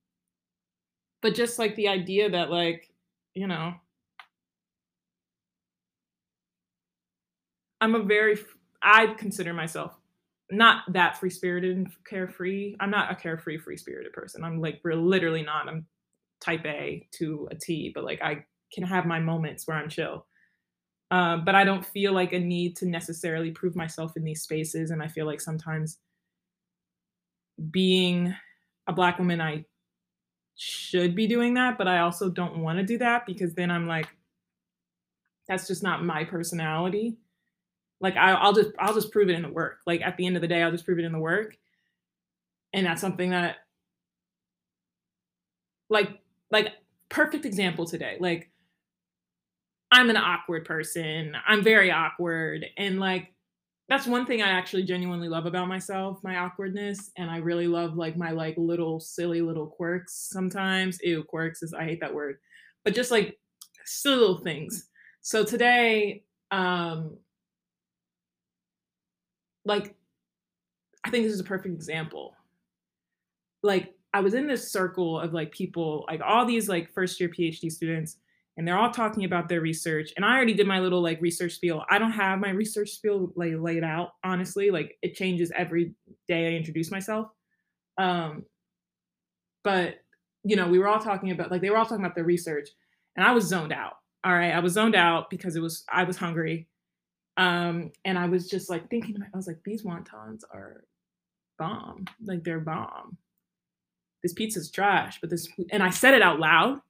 [1.22, 2.90] but just like the idea that like,
[3.34, 3.74] you know,
[7.80, 8.38] I'm a very
[8.82, 9.96] I consider myself
[10.50, 12.76] not that free spirited and carefree.
[12.78, 14.44] I'm not a carefree, free spirited person.
[14.44, 15.68] I'm like we're literally not.
[15.68, 15.86] I'm
[16.40, 20.26] type A to a T, but like I can have my moments where I'm chill.
[21.10, 24.90] Um, but I don't feel like a need to necessarily prove myself in these spaces.
[24.90, 25.98] And I feel like sometimes
[27.70, 28.34] being
[28.86, 29.66] a black woman, I
[30.56, 33.86] should be doing that, but I also don't want to do that because then I'm
[33.86, 34.08] like,
[35.48, 37.18] that's just not my personality.
[38.00, 39.78] Like I, will just I'll just prove it in the work.
[39.86, 41.56] Like at the end of the day, I'll just prove it in the work.
[42.72, 43.56] And that's something that
[45.88, 46.10] like
[46.50, 46.72] like
[47.08, 48.16] perfect example today.
[48.18, 48.50] Like
[49.90, 51.36] I'm an awkward person.
[51.46, 52.66] I'm very awkward.
[52.76, 53.31] And like
[53.92, 57.10] that's one thing I actually genuinely love about myself, my awkwardness.
[57.18, 60.98] And I really love like my like little silly little quirks sometimes.
[61.02, 62.36] Ew, quirks is I hate that word.
[62.86, 63.38] But just like
[63.84, 64.88] silly little things.
[65.20, 67.18] So today, um,
[69.66, 69.94] like
[71.04, 72.34] I think this is a perfect example.
[73.62, 77.28] Like I was in this circle of like people, like all these like first year
[77.28, 78.16] PhD students,
[78.56, 80.12] and they're all talking about their research.
[80.16, 81.84] And I already did my little like research spiel.
[81.90, 84.70] I don't have my research spiel like laid out, honestly.
[84.70, 85.94] Like it changes every
[86.28, 87.28] day I introduce myself.
[87.98, 88.44] Um,
[89.64, 89.96] but
[90.44, 92.68] you know, we were all talking about like they were all talking about their research,
[93.16, 93.94] and I was zoned out.
[94.24, 96.68] All right, I was zoned out because it was I was hungry
[97.36, 100.84] um, and I was just like thinking, I was like, these wontons are
[101.58, 102.04] bomb.
[102.24, 103.16] Like they're bomb.
[104.22, 106.80] This pizza's trash, but this, and I said it out loud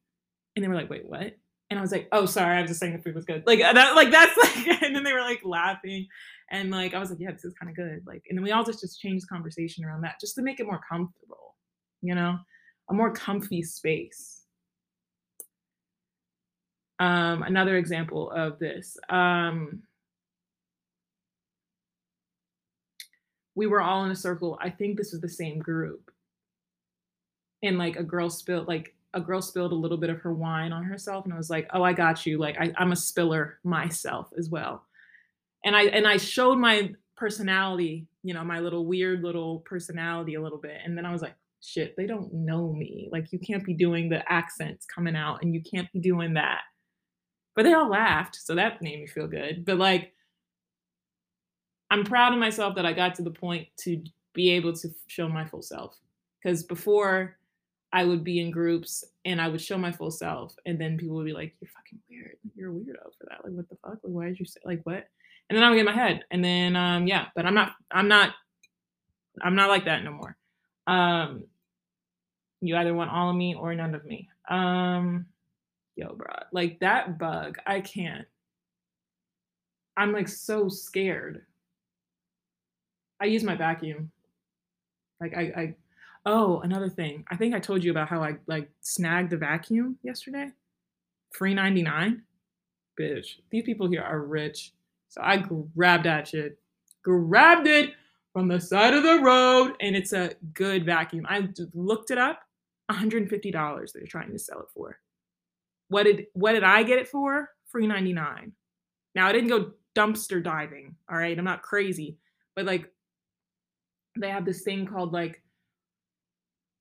[0.54, 1.36] and they were like, wait, what?
[1.73, 2.59] And I was like, oh, sorry.
[2.59, 3.45] I was just saying the food was good.
[3.47, 6.07] Like that, like that's like, and then they were like laughing.
[6.51, 8.03] And like, I was like, yeah, this is kind of good.
[8.07, 10.66] Like, and then we all just, just changed conversation around that just to make it
[10.66, 11.57] more comfortable,
[12.03, 12.37] you know,
[12.91, 14.43] a more comfy space.
[16.99, 18.99] Um, another example of this.
[19.09, 19.83] Um,
[23.55, 24.59] we were all in a circle.
[24.61, 26.11] I think this was the same group.
[27.62, 30.72] And like a girl spilled like a girl spilled a little bit of her wine
[30.72, 32.38] on herself and I was like, "Oh, I got you.
[32.38, 34.86] Like I, I'm a spiller myself as well."
[35.64, 40.42] And I and I showed my personality, you know, my little weird little personality a
[40.42, 40.78] little bit.
[40.84, 43.08] And then I was like, "Shit, they don't know me.
[43.12, 46.60] Like you can't be doing the accents coming out and you can't be doing that."
[47.54, 49.64] But they all laughed, so that made me feel good.
[49.64, 50.14] But like
[51.90, 54.02] I'm proud of myself that I got to the point to
[54.32, 55.94] be able to show my full self.
[56.42, 57.36] Because before
[57.93, 61.16] I would be in groups and I would show my full self, and then people
[61.16, 62.36] would be like, "You're fucking weird.
[62.55, 63.45] You're a weirdo for that.
[63.45, 63.99] Like, what the fuck?
[64.03, 65.09] Like, why did you say like what?"
[65.49, 68.09] And then I would get my head, and then um, yeah, but I'm not, I'm
[68.09, 68.34] not,
[69.40, 70.36] I'm not like that no more.
[70.86, 71.45] Um,
[72.61, 74.28] you either want all of me or none of me.
[74.49, 75.26] Um,
[75.97, 78.26] yo, bro, like that bug, I can't.
[79.97, 81.45] I'm like so scared
[83.22, 84.11] I use my vacuum.
[85.20, 85.74] Like I, I
[86.27, 87.25] oh, another thing.
[87.31, 90.51] I think I told you about how I like snagged the vacuum yesterday.
[91.33, 92.23] Free 99.
[92.99, 94.73] Bitch, these people here are rich.
[95.09, 95.39] So I
[95.75, 96.59] grabbed that shit.
[97.03, 97.93] Grabbed it
[98.33, 101.27] from the side of the road and it's a good vacuum.
[101.29, 102.41] I looked it up.
[102.91, 104.99] $150 they're trying to sell it for.
[105.89, 107.51] What did what did I get it for?
[107.66, 108.53] Free 99.
[109.14, 111.39] Now I didn't go dumpster diving, all right?
[111.39, 112.16] I'm not crazy,
[112.55, 112.91] but like
[114.18, 115.41] they have this thing called like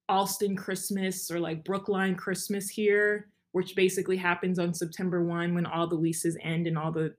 [0.09, 5.87] Allston Christmas or like Brookline Christmas here, which basically happens on September 1 when all
[5.87, 7.13] the leases end and all the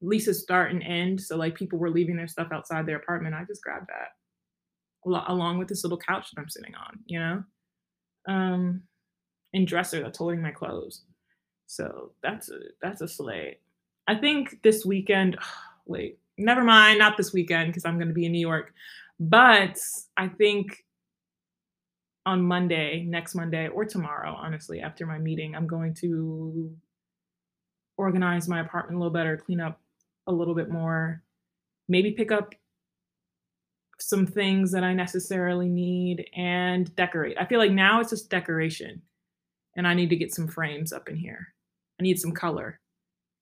[0.00, 1.20] leases start and end.
[1.20, 3.34] So like people were leaving their stuff outside their apartment.
[3.34, 4.12] I just grabbed that
[5.28, 7.44] along with this little couch that I'm sitting on, you know?
[8.28, 8.82] Um
[9.52, 11.02] and dresser that's holding my clothes.
[11.66, 13.60] So that's a that's a slate.
[14.06, 15.38] I think this weekend,
[15.86, 18.72] wait, never mind, not this weekend because I'm going to be in New York.
[19.18, 19.78] But
[20.16, 20.84] I think
[22.30, 26.74] on Monday, next Monday, or tomorrow, honestly, after my meeting, I'm going to
[27.96, 29.80] organize my apartment a little better, clean up
[30.26, 31.22] a little bit more,
[31.88, 32.54] maybe pick up
[33.98, 37.36] some things that I necessarily need and decorate.
[37.38, 39.02] I feel like now it's just decoration
[39.76, 41.54] and I need to get some frames up in here
[42.00, 42.80] I need some color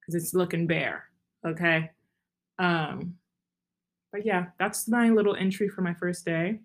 [0.01, 1.05] because it's looking bare.
[1.47, 1.91] Okay.
[2.59, 3.15] Um,
[4.11, 6.59] but yeah, that's my little entry for my first day.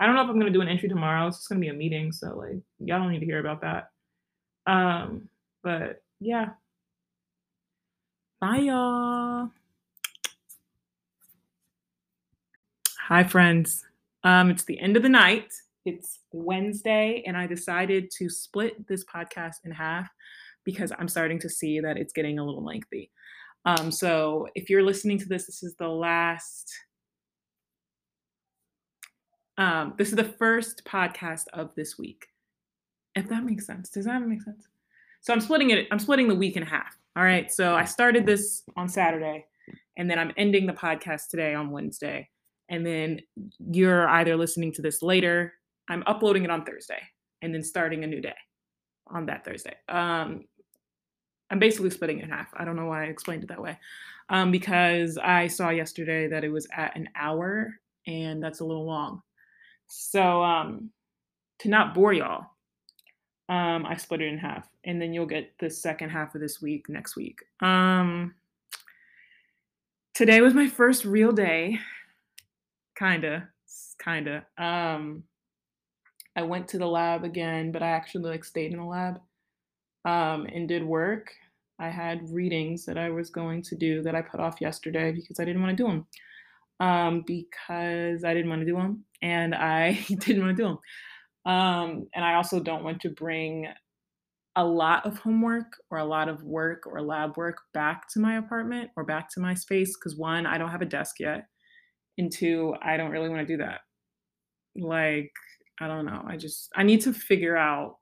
[0.00, 1.28] I don't know if I'm gonna do an entry tomorrow.
[1.28, 3.90] It's just gonna be a meeting, so like y'all don't need to hear about that.
[4.66, 5.28] Um,
[5.62, 6.50] but yeah.
[8.40, 9.50] Bye y'all.
[12.98, 13.84] Hi friends.
[14.24, 15.52] Um, it's the end of the night.
[15.84, 20.08] It's Wednesday, and I decided to split this podcast in half
[20.64, 23.10] because I'm starting to see that it's getting a little lengthy.
[23.66, 26.72] Um, so if you're listening to this, this is the last.
[29.56, 32.26] Um, this is the first podcast of this week.
[33.14, 33.90] If that makes sense.
[33.90, 34.66] Does that make sense?
[35.20, 36.96] So I'm splitting it, I'm splitting the week in half.
[37.16, 37.50] All right.
[37.50, 39.46] So I started this on Saturday,
[39.96, 42.28] and then I'm ending the podcast today on Wednesday.
[42.68, 43.20] And then
[43.58, 45.54] you're either listening to this later.
[45.88, 47.00] I'm uploading it on Thursday
[47.42, 48.34] and then starting a new day
[49.08, 49.76] on that Thursday.
[49.88, 50.44] Um,
[51.50, 52.48] I'm basically splitting it in half.
[52.54, 53.78] I don't know why I explained it that way.
[54.30, 57.74] Um, because I saw yesterday that it was at an hour
[58.06, 59.22] and that's a little long.
[59.86, 60.90] So um,
[61.60, 62.46] to not bore y'all,
[63.48, 66.60] um, I split it in half and then you'll get the second half of this
[66.60, 67.40] week next week.
[67.60, 68.34] Um,
[70.14, 71.78] today was my first real day.
[72.98, 73.48] Kinda,
[74.02, 74.46] kinda.
[74.56, 75.24] Um,
[76.36, 79.20] I went to the lab again, but I actually like stayed in the lab
[80.04, 81.32] um, and did work.
[81.78, 85.40] I had readings that I was going to do that I put off yesterday because
[85.40, 86.06] I didn't want to do them.
[86.80, 90.78] Um, because I didn't want to do them and I didn't want to do them.
[91.52, 93.68] Um, and I also don't want to bring
[94.56, 98.38] a lot of homework or a lot of work or lab work back to my
[98.38, 101.46] apartment or back to my space because one, I don't have a desk yet.
[102.18, 103.80] And two, I don't really want to do that.
[104.76, 105.32] Like,
[105.80, 106.22] I don't know.
[106.26, 107.96] I just, I need to figure out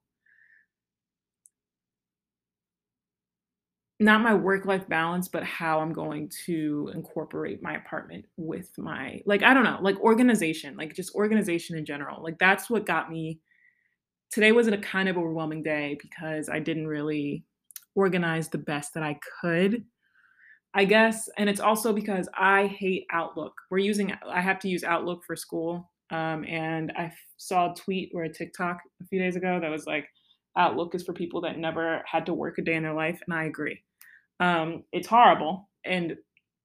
[4.03, 9.23] not my work life balance, but how I'm going to incorporate my apartment with my,
[9.27, 12.23] like, I don't know, like organization, like just organization in general.
[12.23, 13.41] Like, that's what got me.
[14.31, 17.45] Today was a kind of overwhelming day because I didn't really
[17.95, 19.85] organize the best that I could,
[20.75, 21.29] I guess.
[21.37, 23.53] And it's also because I hate Outlook.
[23.71, 25.91] We're using, I have to use Outlook for school.
[26.11, 29.87] Um, and I saw a tweet or a TikTok a few days ago that was
[29.87, 30.07] like,
[30.57, 33.19] Outlook is for people that never had to work a day in their life.
[33.27, 33.83] And I agree.
[34.41, 35.69] Um, it's horrible.
[35.85, 36.17] And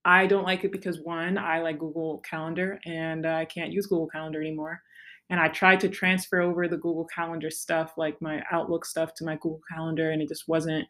[0.06, 4.08] I don't like it because one, I like Google Calendar and I can't use Google
[4.08, 4.82] Calendar anymore.
[5.30, 9.26] And I tried to transfer over the Google Calendar stuff, like my Outlook stuff, to
[9.26, 10.88] my Google Calendar, and it just wasn't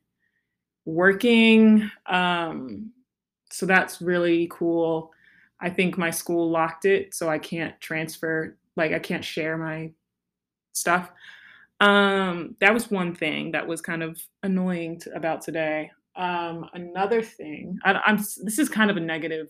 [0.86, 1.90] working.
[2.06, 2.92] Um,
[3.52, 5.12] so that's really cool.
[5.60, 9.92] I think my school locked it, so I can't transfer, like, I can't share my
[10.74, 11.10] stuff.
[11.80, 15.90] Um, that was one thing that was kind of annoying to, about today.
[16.18, 19.50] Um, another thing, I, I'm this is kind of a negative,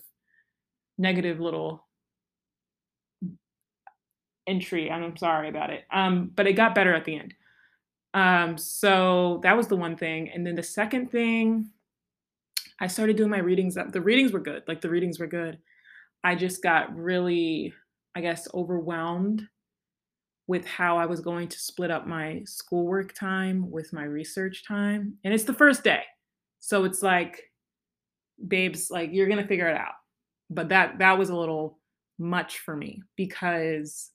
[0.98, 1.86] negative little
[4.46, 5.86] entry, and I'm sorry about it.
[5.92, 7.34] Um, but it got better at the end.
[8.14, 11.70] Um, so that was the one thing, and then the second thing,
[12.82, 13.76] I started doing my readings.
[13.76, 15.60] The readings were good, like the readings were good.
[16.24, 17.74] I just got really,
[18.16, 19.48] I guess, overwhelmed
[20.48, 25.18] with how I was going to split up my schoolwork time with my research time.
[25.24, 26.04] And it's the first day.
[26.60, 27.42] So it's like,
[28.48, 29.94] babes, like you're gonna figure it out.
[30.50, 31.80] But that that was a little
[32.20, 34.12] much for me because,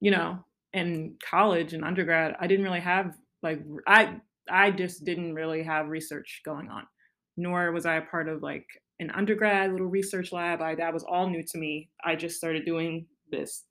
[0.00, 4.16] you know, in college and undergrad, I didn't really have like I
[4.50, 6.84] I just didn't really have research going on.
[7.36, 8.66] Nor was I a part of like
[9.00, 10.60] an undergrad little research lab.
[10.60, 11.90] I that was all new to me.
[12.04, 13.64] I just started doing this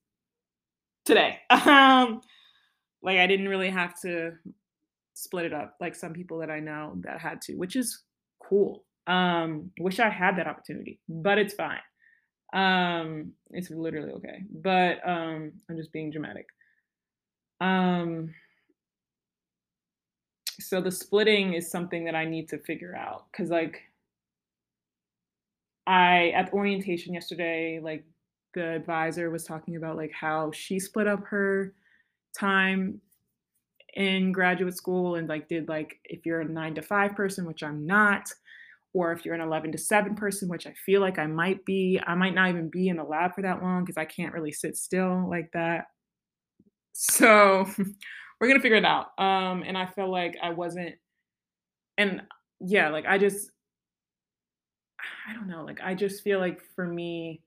[1.06, 1.40] today.
[1.66, 2.22] Um
[3.04, 4.34] like I didn't really have to
[5.22, 8.04] split it up like some people that I know that had to, which is
[8.44, 8.84] cool.
[9.08, 11.80] Um, wish I had that opportunity, but it's fine.
[12.54, 14.44] Um, it's literally okay.
[14.52, 16.48] But um, I'm just being dramatic.
[17.60, 18.34] Um,
[20.60, 23.82] so the splitting is something that I need to figure out because like
[25.86, 28.06] I at orientation yesterday, like
[28.54, 31.74] the advisor was talking about like how she split up her
[32.38, 33.00] time
[33.96, 37.64] in graduate school and like did like if you're a nine to five person, which
[37.64, 38.32] I'm not,
[38.94, 42.00] or if you're an 11 to 7 person, which I feel like I might be,
[42.06, 44.52] I might not even be in the lab for that long because I can't really
[44.52, 45.86] sit still like that.
[46.94, 47.66] So
[48.40, 49.08] we're gonna figure it out.
[49.18, 50.96] Um, and I feel like I wasn't,
[51.98, 52.22] and
[52.60, 53.50] yeah, like I just,
[55.28, 57.42] I don't know, like I just feel like for me,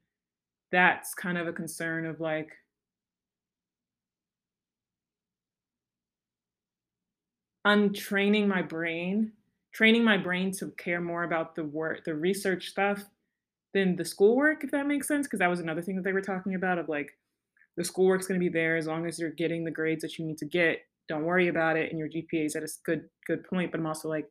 [0.73, 2.51] that's kind of a concern of like,
[7.65, 9.33] untraining my brain
[9.75, 13.05] training my brain to care more about the work, the research stuff
[13.75, 15.27] than the schoolwork, if that makes sense.
[15.27, 17.11] Because that was another thing that they were talking about of like
[17.77, 20.25] the schoolwork's going to be there as long as you're getting the grades that you
[20.25, 20.79] need to get.
[21.09, 23.73] Don't worry about it, and your GPA is at a good good point.
[23.73, 24.31] But I'm also like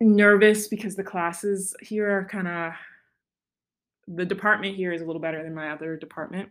[0.00, 2.72] nervous because the classes here are kind of
[4.08, 6.48] the department here is a little better than my other department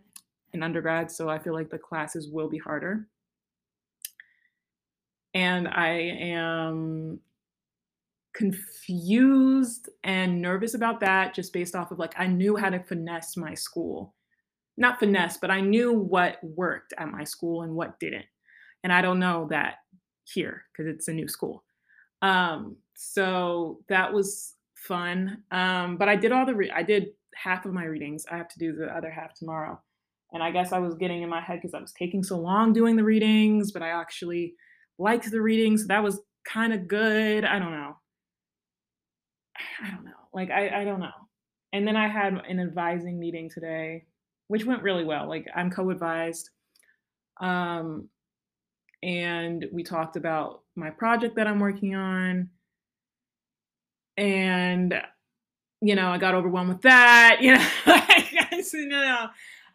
[0.52, 3.08] in undergrad, so I feel like the classes will be harder.
[5.34, 7.20] And I am
[8.34, 13.36] confused and nervous about that just based off of like I knew how to finesse
[13.36, 14.14] my school.
[14.76, 18.26] Not finesse, but I knew what worked at my school and what didn't.
[18.82, 19.76] And I don't know that
[20.24, 21.64] here because it's a new school.
[22.22, 25.42] Um, so that was fun.
[25.50, 28.24] Um, but I did all the re- I did half of my readings.
[28.30, 29.80] I have to do the other half tomorrow.
[30.32, 32.72] And I guess I was getting in my head because I was taking so long
[32.72, 34.54] doing the readings, but I actually
[35.00, 37.44] liked the reading, So that was kind of good.
[37.44, 37.96] I don't know.
[39.82, 40.10] I don't know.
[40.32, 41.08] Like I, I don't know.
[41.72, 44.04] And then I had an advising meeting today,
[44.48, 45.28] which went really well.
[45.28, 46.50] Like I'm co-advised.
[47.40, 48.08] Um,
[49.02, 52.50] and we talked about my project that I'm working on.
[54.16, 54.94] And
[55.82, 59.28] you know, I got overwhelmed with that, you know.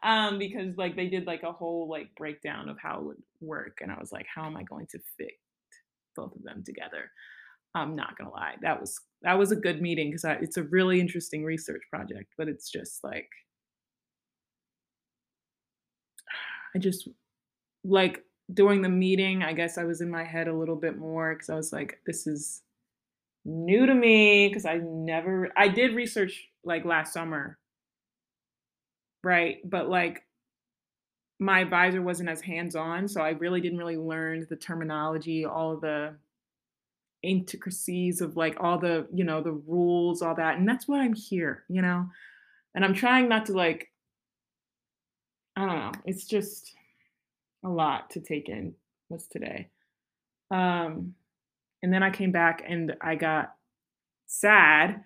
[0.06, 3.80] Um, because like they did like a whole like breakdown of how it would work.
[3.82, 5.34] And I was like, how am I going to fit
[6.16, 7.10] both of them together?
[7.76, 8.56] I'm not gonna lie.
[8.62, 12.48] That was that was a good meeting because it's a really interesting research project, but
[12.48, 13.30] it's just like
[16.76, 17.10] I just
[17.84, 21.34] like during the meeting, I guess I was in my head a little bit more
[21.34, 22.62] because I was like, this is
[23.46, 27.58] new to me because I never I did research like last summer.
[29.26, 29.68] Right?
[29.68, 30.24] But like
[31.40, 36.14] my advisor wasn't as hands-on, so I really didn't really learn the terminology, all the
[37.24, 40.60] intricacies of like all the, you know, the rules, all that.
[40.60, 42.08] And that's why I'm here, you know?
[42.76, 43.92] And I'm trying not to like
[45.58, 45.92] I don't know.
[46.06, 46.76] It's just
[47.64, 48.76] a lot to take in
[49.10, 49.70] was today.
[50.52, 51.16] Um
[51.82, 53.56] and then I came back and I got
[54.28, 55.04] sad.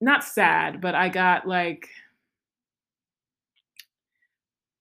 [0.00, 1.88] Not sad, but I got like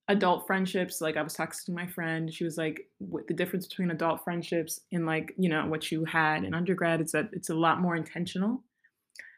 [0.09, 1.01] adult friendships.
[1.01, 2.33] Like I was texting my friend.
[2.33, 6.03] She was like, what the difference between adult friendships and like, you know, what you
[6.03, 8.63] had in undergrad is that it's a lot more intentional.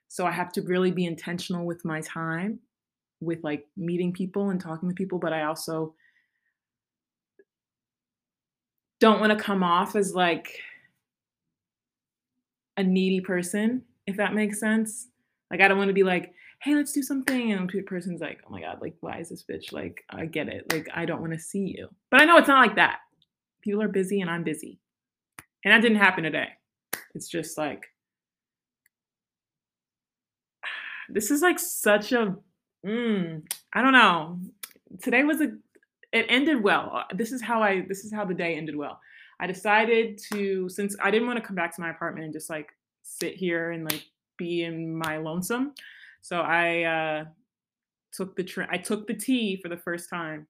[0.07, 2.59] So I have to really be intentional with my time
[3.19, 5.93] with like meeting people and talking with people, but I also
[8.99, 10.57] don't want to come off as like
[12.77, 15.07] a needy person, if that makes sense.
[15.51, 17.51] Like I don't want to be like, hey, let's do something.
[17.51, 19.73] And the person's like, oh my God, like, why is this bitch?
[19.73, 20.71] Like, I get it.
[20.71, 21.89] Like, I don't want to see you.
[22.11, 22.99] But I know it's not like that.
[23.63, 24.79] People are busy and I'm busy.
[25.65, 26.49] And that didn't happen today.
[27.15, 27.85] It's just like,
[31.09, 32.35] this is like such a,
[32.85, 33.41] mm,
[33.73, 34.39] I don't know.
[35.01, 35.53] Today was a,
[36.13, 37.05] it ended well.
[37.13, 38.99] This is how I, this is how the day ended well.
[39.39, 42.51] I decided to, since I didn't want to come back to my apartment and just
[42.51, 42.69] like
[43.01, 44.05] sit here and like
[44.37, 45.73] be in my lonesome.
[46.21, 47.25] So I uh,
[48.13, 50.47] took the train, I took the T for the first time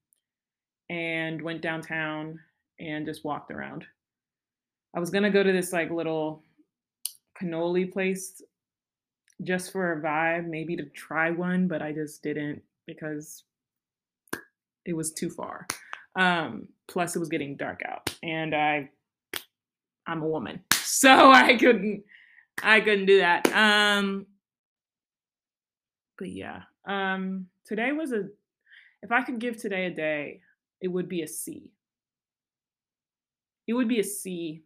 [0.90, 2.40] and went downtown
[2.80, 3.86] and just walked around.
[4.96, 6.44] I was gonna go to this like little
[7.42, 8.42] cannoli place
[9.44, 13.44] just for a vibe, maybe to try one, but I just didn't because
[14.86, 15.68] it was too far.
[16.16, 18.90] Um, plus, it was getting dark out, and I,
[20.06, 22.04] I'm a woman, so I couldn't,
[22.62, 23.48] I couldn't do that.
[23.54, 24.26] Um,
[26.18, 28.28] but yeah, um, today was a.
[29.04, 30.42] If I could give today a day,
[30.80, 31.72] it would be a C.
[33.68, 34.64] It would be a C,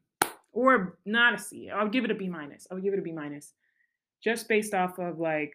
[0.52, 1.70] or not a C.
[1.70, 2.68] I would give it a B minus.
[2.70, 3.54] I would give it a B minus,
[4.24, 5.54] just based off of like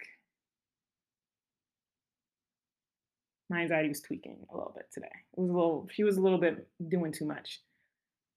[3.51, 5.11] my anxiety was tweaking a little bit today.
[5.37, 7.61] It was a little, she was a little bit doing too much.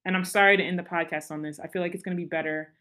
[0.04, 1.60] And I'm sorry to end the podcast on this.
[1.60, 2.72] I feel like it's going to be better.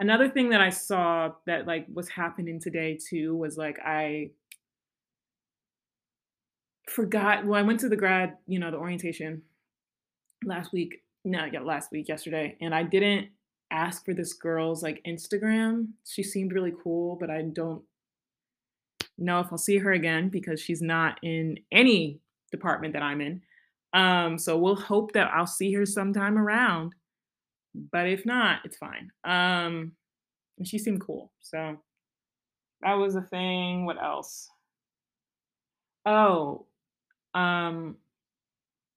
[0.00, 4.30] Another thing that I saw that like was happening today too was like I
[6.88, 7.44] forgot.
[7.44, 9.42] Well, I went to the grad, you know, the orientation
[10.44, 11.02] last week.
[11.24, 13.28] No, yeah, last week, yesterday, and I didn't
[13.70, 15.88] ask for this girl's like Instagram.
[16.06, 17.82] She seemed really cool, but I don't
[19.18, 22.20] know if I'll see her again because she's not in any
[22.50, 23.42] department that I'm in.
[23.92, 26.94] Um, so we'll hope that I'll see her sometime around.
[27.92, 29.10] But if not, it's fine.
[29.24, 29.92] Um,
[30.58, 31.32] and she seemed cool.
[31.40, 31.78] So
[32.82, 33.86] that was a thing.
[33.86, 34.48] What else?
[36.06, 36.66] Oh,
[37.34, 37.96] um,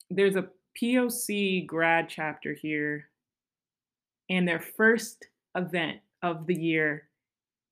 [0.10, 0.48] there's a
[0.82, 3.10] POC grad chapter here
[4.30, 7.10] and their first event of the year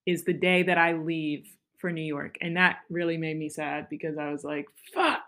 [0.06, 1.48] is the day that I leave
[1.80, 2.38] for New York.
[2.42, 5.19] And that really made me sad because I was like, fuck,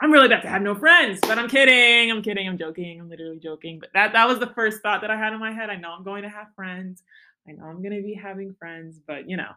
[0.00, 1.20] I'm really about to have no friends.
[1.22, 2.10] But I'm kidding.
[2.10, 2.48] I'm kidding.
[2.48, 3.00] I'm joking.
[3.00, 3.78] I'm literally joking.
[3.78, 5.70] But that that was the first thought that I had in my head.
[5.70, 7.02] I know I'm going to have friends.
[7.48, 9.50] I know I'm going to be having friends, but you know,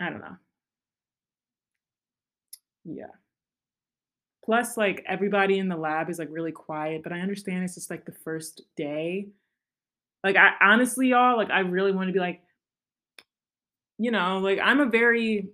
[0.00, 0.36] I don't know.
[2.84, 3.12] Yeah.
[4.44, 7.90] Plus, like everybody in the lab is like really quiet, but I understand it's just
[7.90, 9.28] like the first day.
[10.24, 12.42] Like I honestly, y'all, like I really want to be like,
[13.98, 15.50] you know, like I'm a very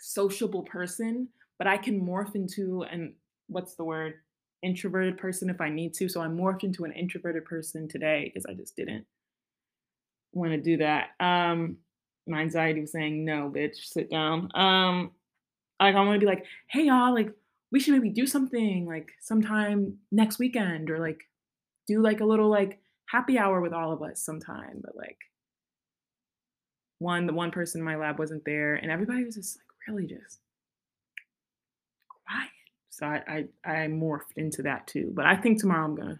[0.00, 1.28] sociable person,
[1.58, 3.14] but I can morph into an
[3.48, 4.14] what's the word?
[4.62, 6.08] Introverted person if I need to.
[6.08, 9.06] So I morphed into an introverted person today because I just didn't
[10.32, 11.10] want to do that.
[11.20, 11.78] Um,
[12.26, 14.50] my anxiety was saying, no, bitch, sit down.
[14.54, 15.12] Um,
[15.80, 17.32] like I want to be like, hey y'all, like
[17.70, 21.20] we should maybe do something like sometime next weekend or like
[21.86, 24.80] do like a little like happy hour with all of us sometime.
[24.82, 25.18] But like
[26.98, 30.06] one, the one person in my lab wasn't there and everybody was just like really
[30.06, 30.40] just
[32.28, 32.50] quiet.
[32.90, 35.12] So I I, I morphed into that too.
[35.14, 36.18] But I think tomorrow I'm gonna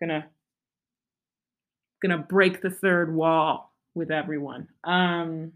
[0.00, 0.26] gonna
[2.02, 4.68] gonna break the third wall with everyone.
[4.84, 5.52] Um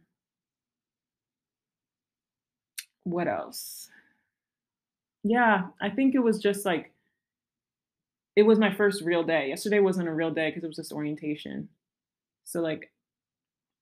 [3.04, 3.88] what else?
[5.22, 6.92] Yeah, I think it was just like
[8.36, 9.48] it was my first real day.
[9.48, 11.68] Yesterday wasn't a real day because it was just orientation.
[12.44, 12.90] So like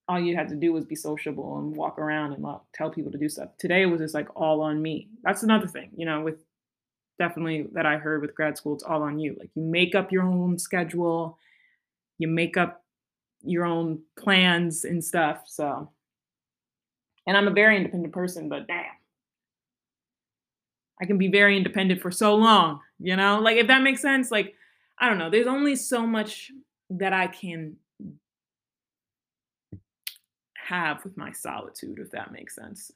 [0.09, 3.11] all you had to do was be sociable and walk around and like, tell people
[3.13, 3.51] to do stuff.
[3.59, 5.09] Today it was just like all on me.
[5.23, 6.45] That's another thing, you know, with
[7.19, 9.37] definitely that I heard with grad school, it's all on you.
[9.39, 11.39] Like you make up your own schedule,
[12.19, 12.85] you make up
[13.43, 15.45] your own plans and stuff.
[15.47, 15.91] So,
[17.27, 18.85] and I'm a very independent person, but damn,
[21.01, 23.41] I can be very independent for so long, you know?
[23.41, 24.55] Like if that makes sense, like
[24.99, 26.51] I don't know, there's only so much
[26.91, 27.77] that I can
[30.65, 32.91] have with my solitude if that makes sense.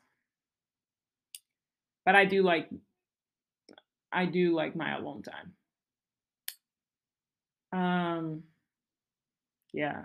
[2.04, 2.68] But I do like
[4.10, 5.52] I do like my alone time.
[7.72, 8.42] Um
[9.72, 10.04] yeah.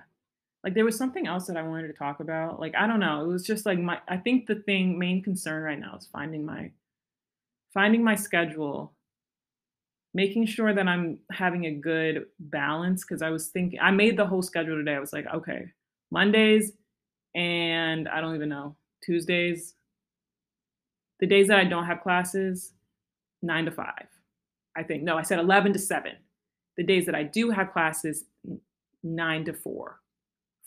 [0.64, 2.60] Like there was something else that I wanted to talk about.
[2.60, 5.64] Like I don't know, it was just like my I think the thing main concern
[5.64, 6.72] right now is finding my
[7.74, 8.94] finding my schedule,
[10.14, 13.06] making sure that I'm having a good balance.
[13.06, 14.96] Cause I was thinking, I made the whole schedule today.
[14.96, 15.72] I was like, okay,
[16.12, 16.74] Mondays
[17.36, 19.76] and I don't even know, Tuesdays,
[21.20, 22.74] the days that I don't have classes,
[23.42, 24.08] nine to five.
[24.76, 26.14] I think, no, I said 11 to seven.
[26.78, 28.26] The days that I do have classes,
[29.04, 30.00] nine to four.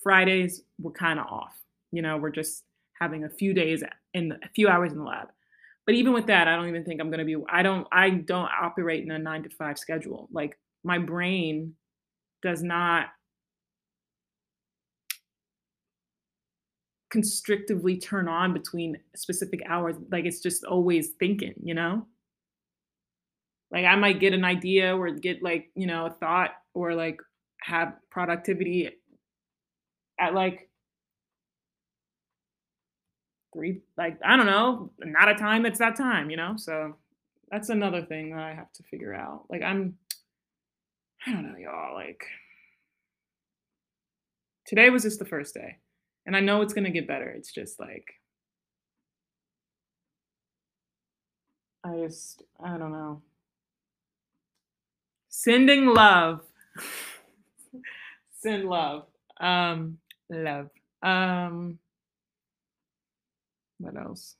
[0.02, 1.58] Fridays, we're kind of off.
[1.90, 2.64] You know, we're just
[3.00, 3.82] having a few days
[4.14, 5.28] in a few hours in the lab
[5.86, 8.10] but even with that, I don't even think I'm going to be, I don't, I
[8.10, 10.28] don't operate in a nine to five schedule.
[10.32, 11.74] Like my brain
[12.42, 13.06] does not
[17.10, 19.96] constrictively turn on between specific hours.
[20.10, 22.06] Like it's just always thinking, you know?
[23.70, 27.20] Like I might get an idea or get like, you know, a thought or like
[27.62, 28.90] have productivity
[30.20, 30.68] at like
[33.52, 36.94] three like i don't know not a time it's that time you know so
[37.50, 39.96] that's another thing that i have to figure out like i'm
[41.26, 42.24] i don't know y'all like
[44.66, 45.76] today was just the first day
[46.26, 48.14] and i know it's going to get better it's just like
[51.84, 53.22] i just i don't know
[55.28, 56.40] sending love
[58.40, 59.06] send love
[59.40, 59.98] um
[60.30, 60.68] love
[61.02, 61.78] um
[63.78, 64.36] what else?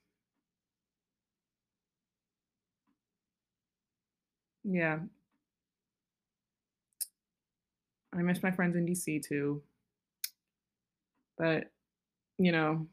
[4.65, 4.99] Yeah.
[8.15, 9.63] I miss my friends in DC too.
[11.37, 11.71] But,
[12.39, 12.87] you know,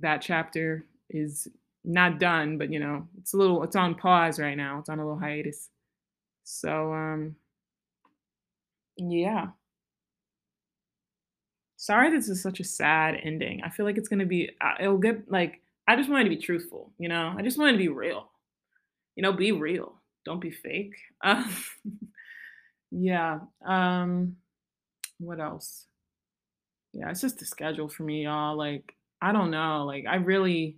[0.00, 1.48] that chapter is
[1.84, 4.78] not done, but you know, it's a little it's on pause right now.
[4.78, 5.70] It's on a little hiatus.
[6.44, 7.36] So um
[8.96, 9.48] yeah.
[11.76, 13.62] Sorry, this is such a sad ending.
[13.64, 14.50] I feel like it's gonna be.
[14.60, 15.60] Uh, it'll get like.
[15.88, 17.34] I just wanted to be truthful, you know.
[17.36, 18.28] I just wanted to be real.
[19.14, 19.94] You know, be real.
[20.24, 20.96] Don't be fake.
[21.22, 21.44] Uh,
[22.90, 23.40] yeah.
[23.64, 24.36] Um.
[25.18, 25.86] What else?
[26.96, 28.56] Yeah, it's just the schedule for me, y'all.
[28.56, 29.84] Like, I don't know.
[29.84, 30.76] Like, I really.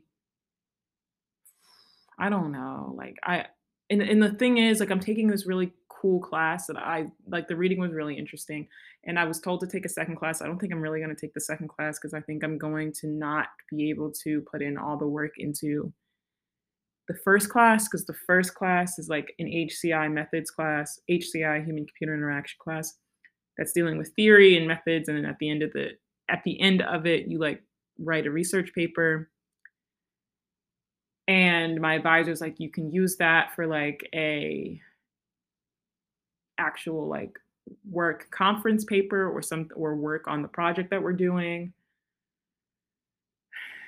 [2.18, 2.94] I don't know.
[2.96, 3.46] Like, I.
[3.90, 7.48] And and the thing is, like, I'm taking this really cool class that I like
[7.48, 8.68] the reading was really interesting
[9.04, 10.42] and I was told to take a second class.
[10.42, 12.58] I don't think I'm really going to take the second class because I think I'm
[12.58, 15.92] going to not be able to put in all the work into
[17.08, 21.86] the first class because the first class is like an HCI methods class, HCI human
[21.86, 22.94] computer interaction class
[23.56, 25.90] that's dealing with theory and methods and then at the end of the
[26.28, 27.62] at the end of it you like
[27.98, 29.30] write a research paper.
[31.26, 34.80] And my advisor's like you can use that for like a
[36.58, 37.38] actual like
[37.90, 41.72] work conference paper or some or work on the project that we're doing.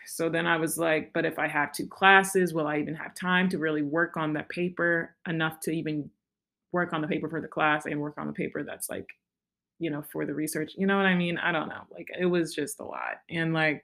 [0.07, 3.15] So then I was like, but if I have two classes, will I even have
[3.15, 6.11] time to really work on that paper enough to even
[6.73, 9.07] work on the paper for the class and work on the paper that's like,
[9.81, 10.75] you know, for the research?
[10.77, 11.39] You know what I mean?
[11.39, 11.83] I don't know.
[11.91, 13.21] Like it was just a lot.
[13.29, 13.83] And like,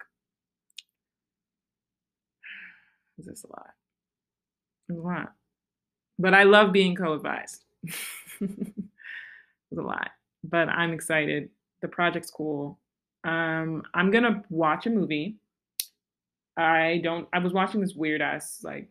[3.19, 3.71] it's just a lot.
[4.89, 5.33] It's a lot.
[6.19, 7.65] But I love being co advised.
[7.83, 8.53] it's
[9.77, 10.11] a lot.
[10.45, 11.51] But I'm excited.
[11.83, 12.79] The project's cool.
[13.25, 15.37] Um, I'm to watch a movie
[16.57, 17.29] I don't.
[17.33, 18.89] I was watching this weird ass like.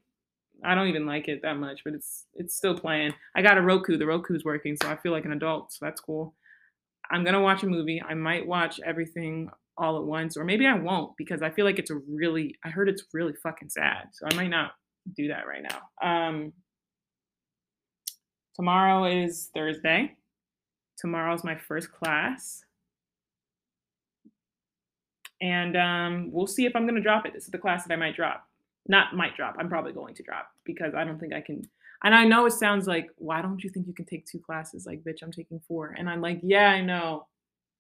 [0.64, 3.14] I don't even like it that much, but it's it's still playing.
[3.36, 3.98] I got a Roku.
[3.98, 5.74] The Roku's working, so I feel like an adult.
[5.74, 6.34] So that's cool.
[7.12, 8.02] I'm gonna watch a movie.
[8.02, 11.80] I might watch everything all at once, or maybe I won't because I feel like
[11.80, 12.56] it's a really.
[12.64, 14.72] I heard it's really fucking sad, so I might not
[15.16, 15.82] do that right now.
[16.02, 16.54] Um,
[18.56, 20.16] tomorrow is Thursday.
[20.98, 22.66] Tomorrow's my first class
[25.42, 27.34] and um, we'll see if I'm going to drop it.
[27.34, 28.48] This is the class that I might drop.
[28.88, 29.56] Not might drop.
[29.60, 31.68] I'm probably going to drop because I don't think I can.
[32.06, 34.86] And I know it sounds like, why don't you think you can take two classes?
[34.86, 35.96] Like, bitch, I'm taking four.
[35.98, 37.26] And I'm like, yeah, I know.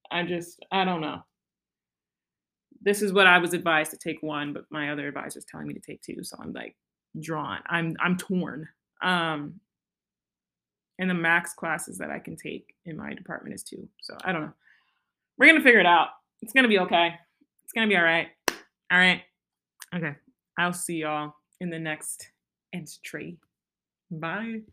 [0.09, 1.23] I just, I don't know.
[2.81, 5.67] This is what I was advised to take one, but my other advisor is telling
[5.67, 6.23] me to take two.
[6.23, 6.75] So I'm like
[7.19, 7.59] drawn.
[7.67, 8.67] I'm I'm torn.
[9.01, 9.59] Um,
[10.97, 13.87] and the max classes that I can take in my department is two.
[14.01, 14.53] So I don't know.
[15.37, 16.09] We're gonna figure it out.
[16.41, 17.13] It's gonna be okay.
[17.63, 18.27] It's to be all right.
[18.91, 19.21] All right.
[19.93, 20.15] Okay.
[20.57, 22.29] I'll see y'all in the next
[22.73, 23.37] entry.
[24.19, 24.65] Bye.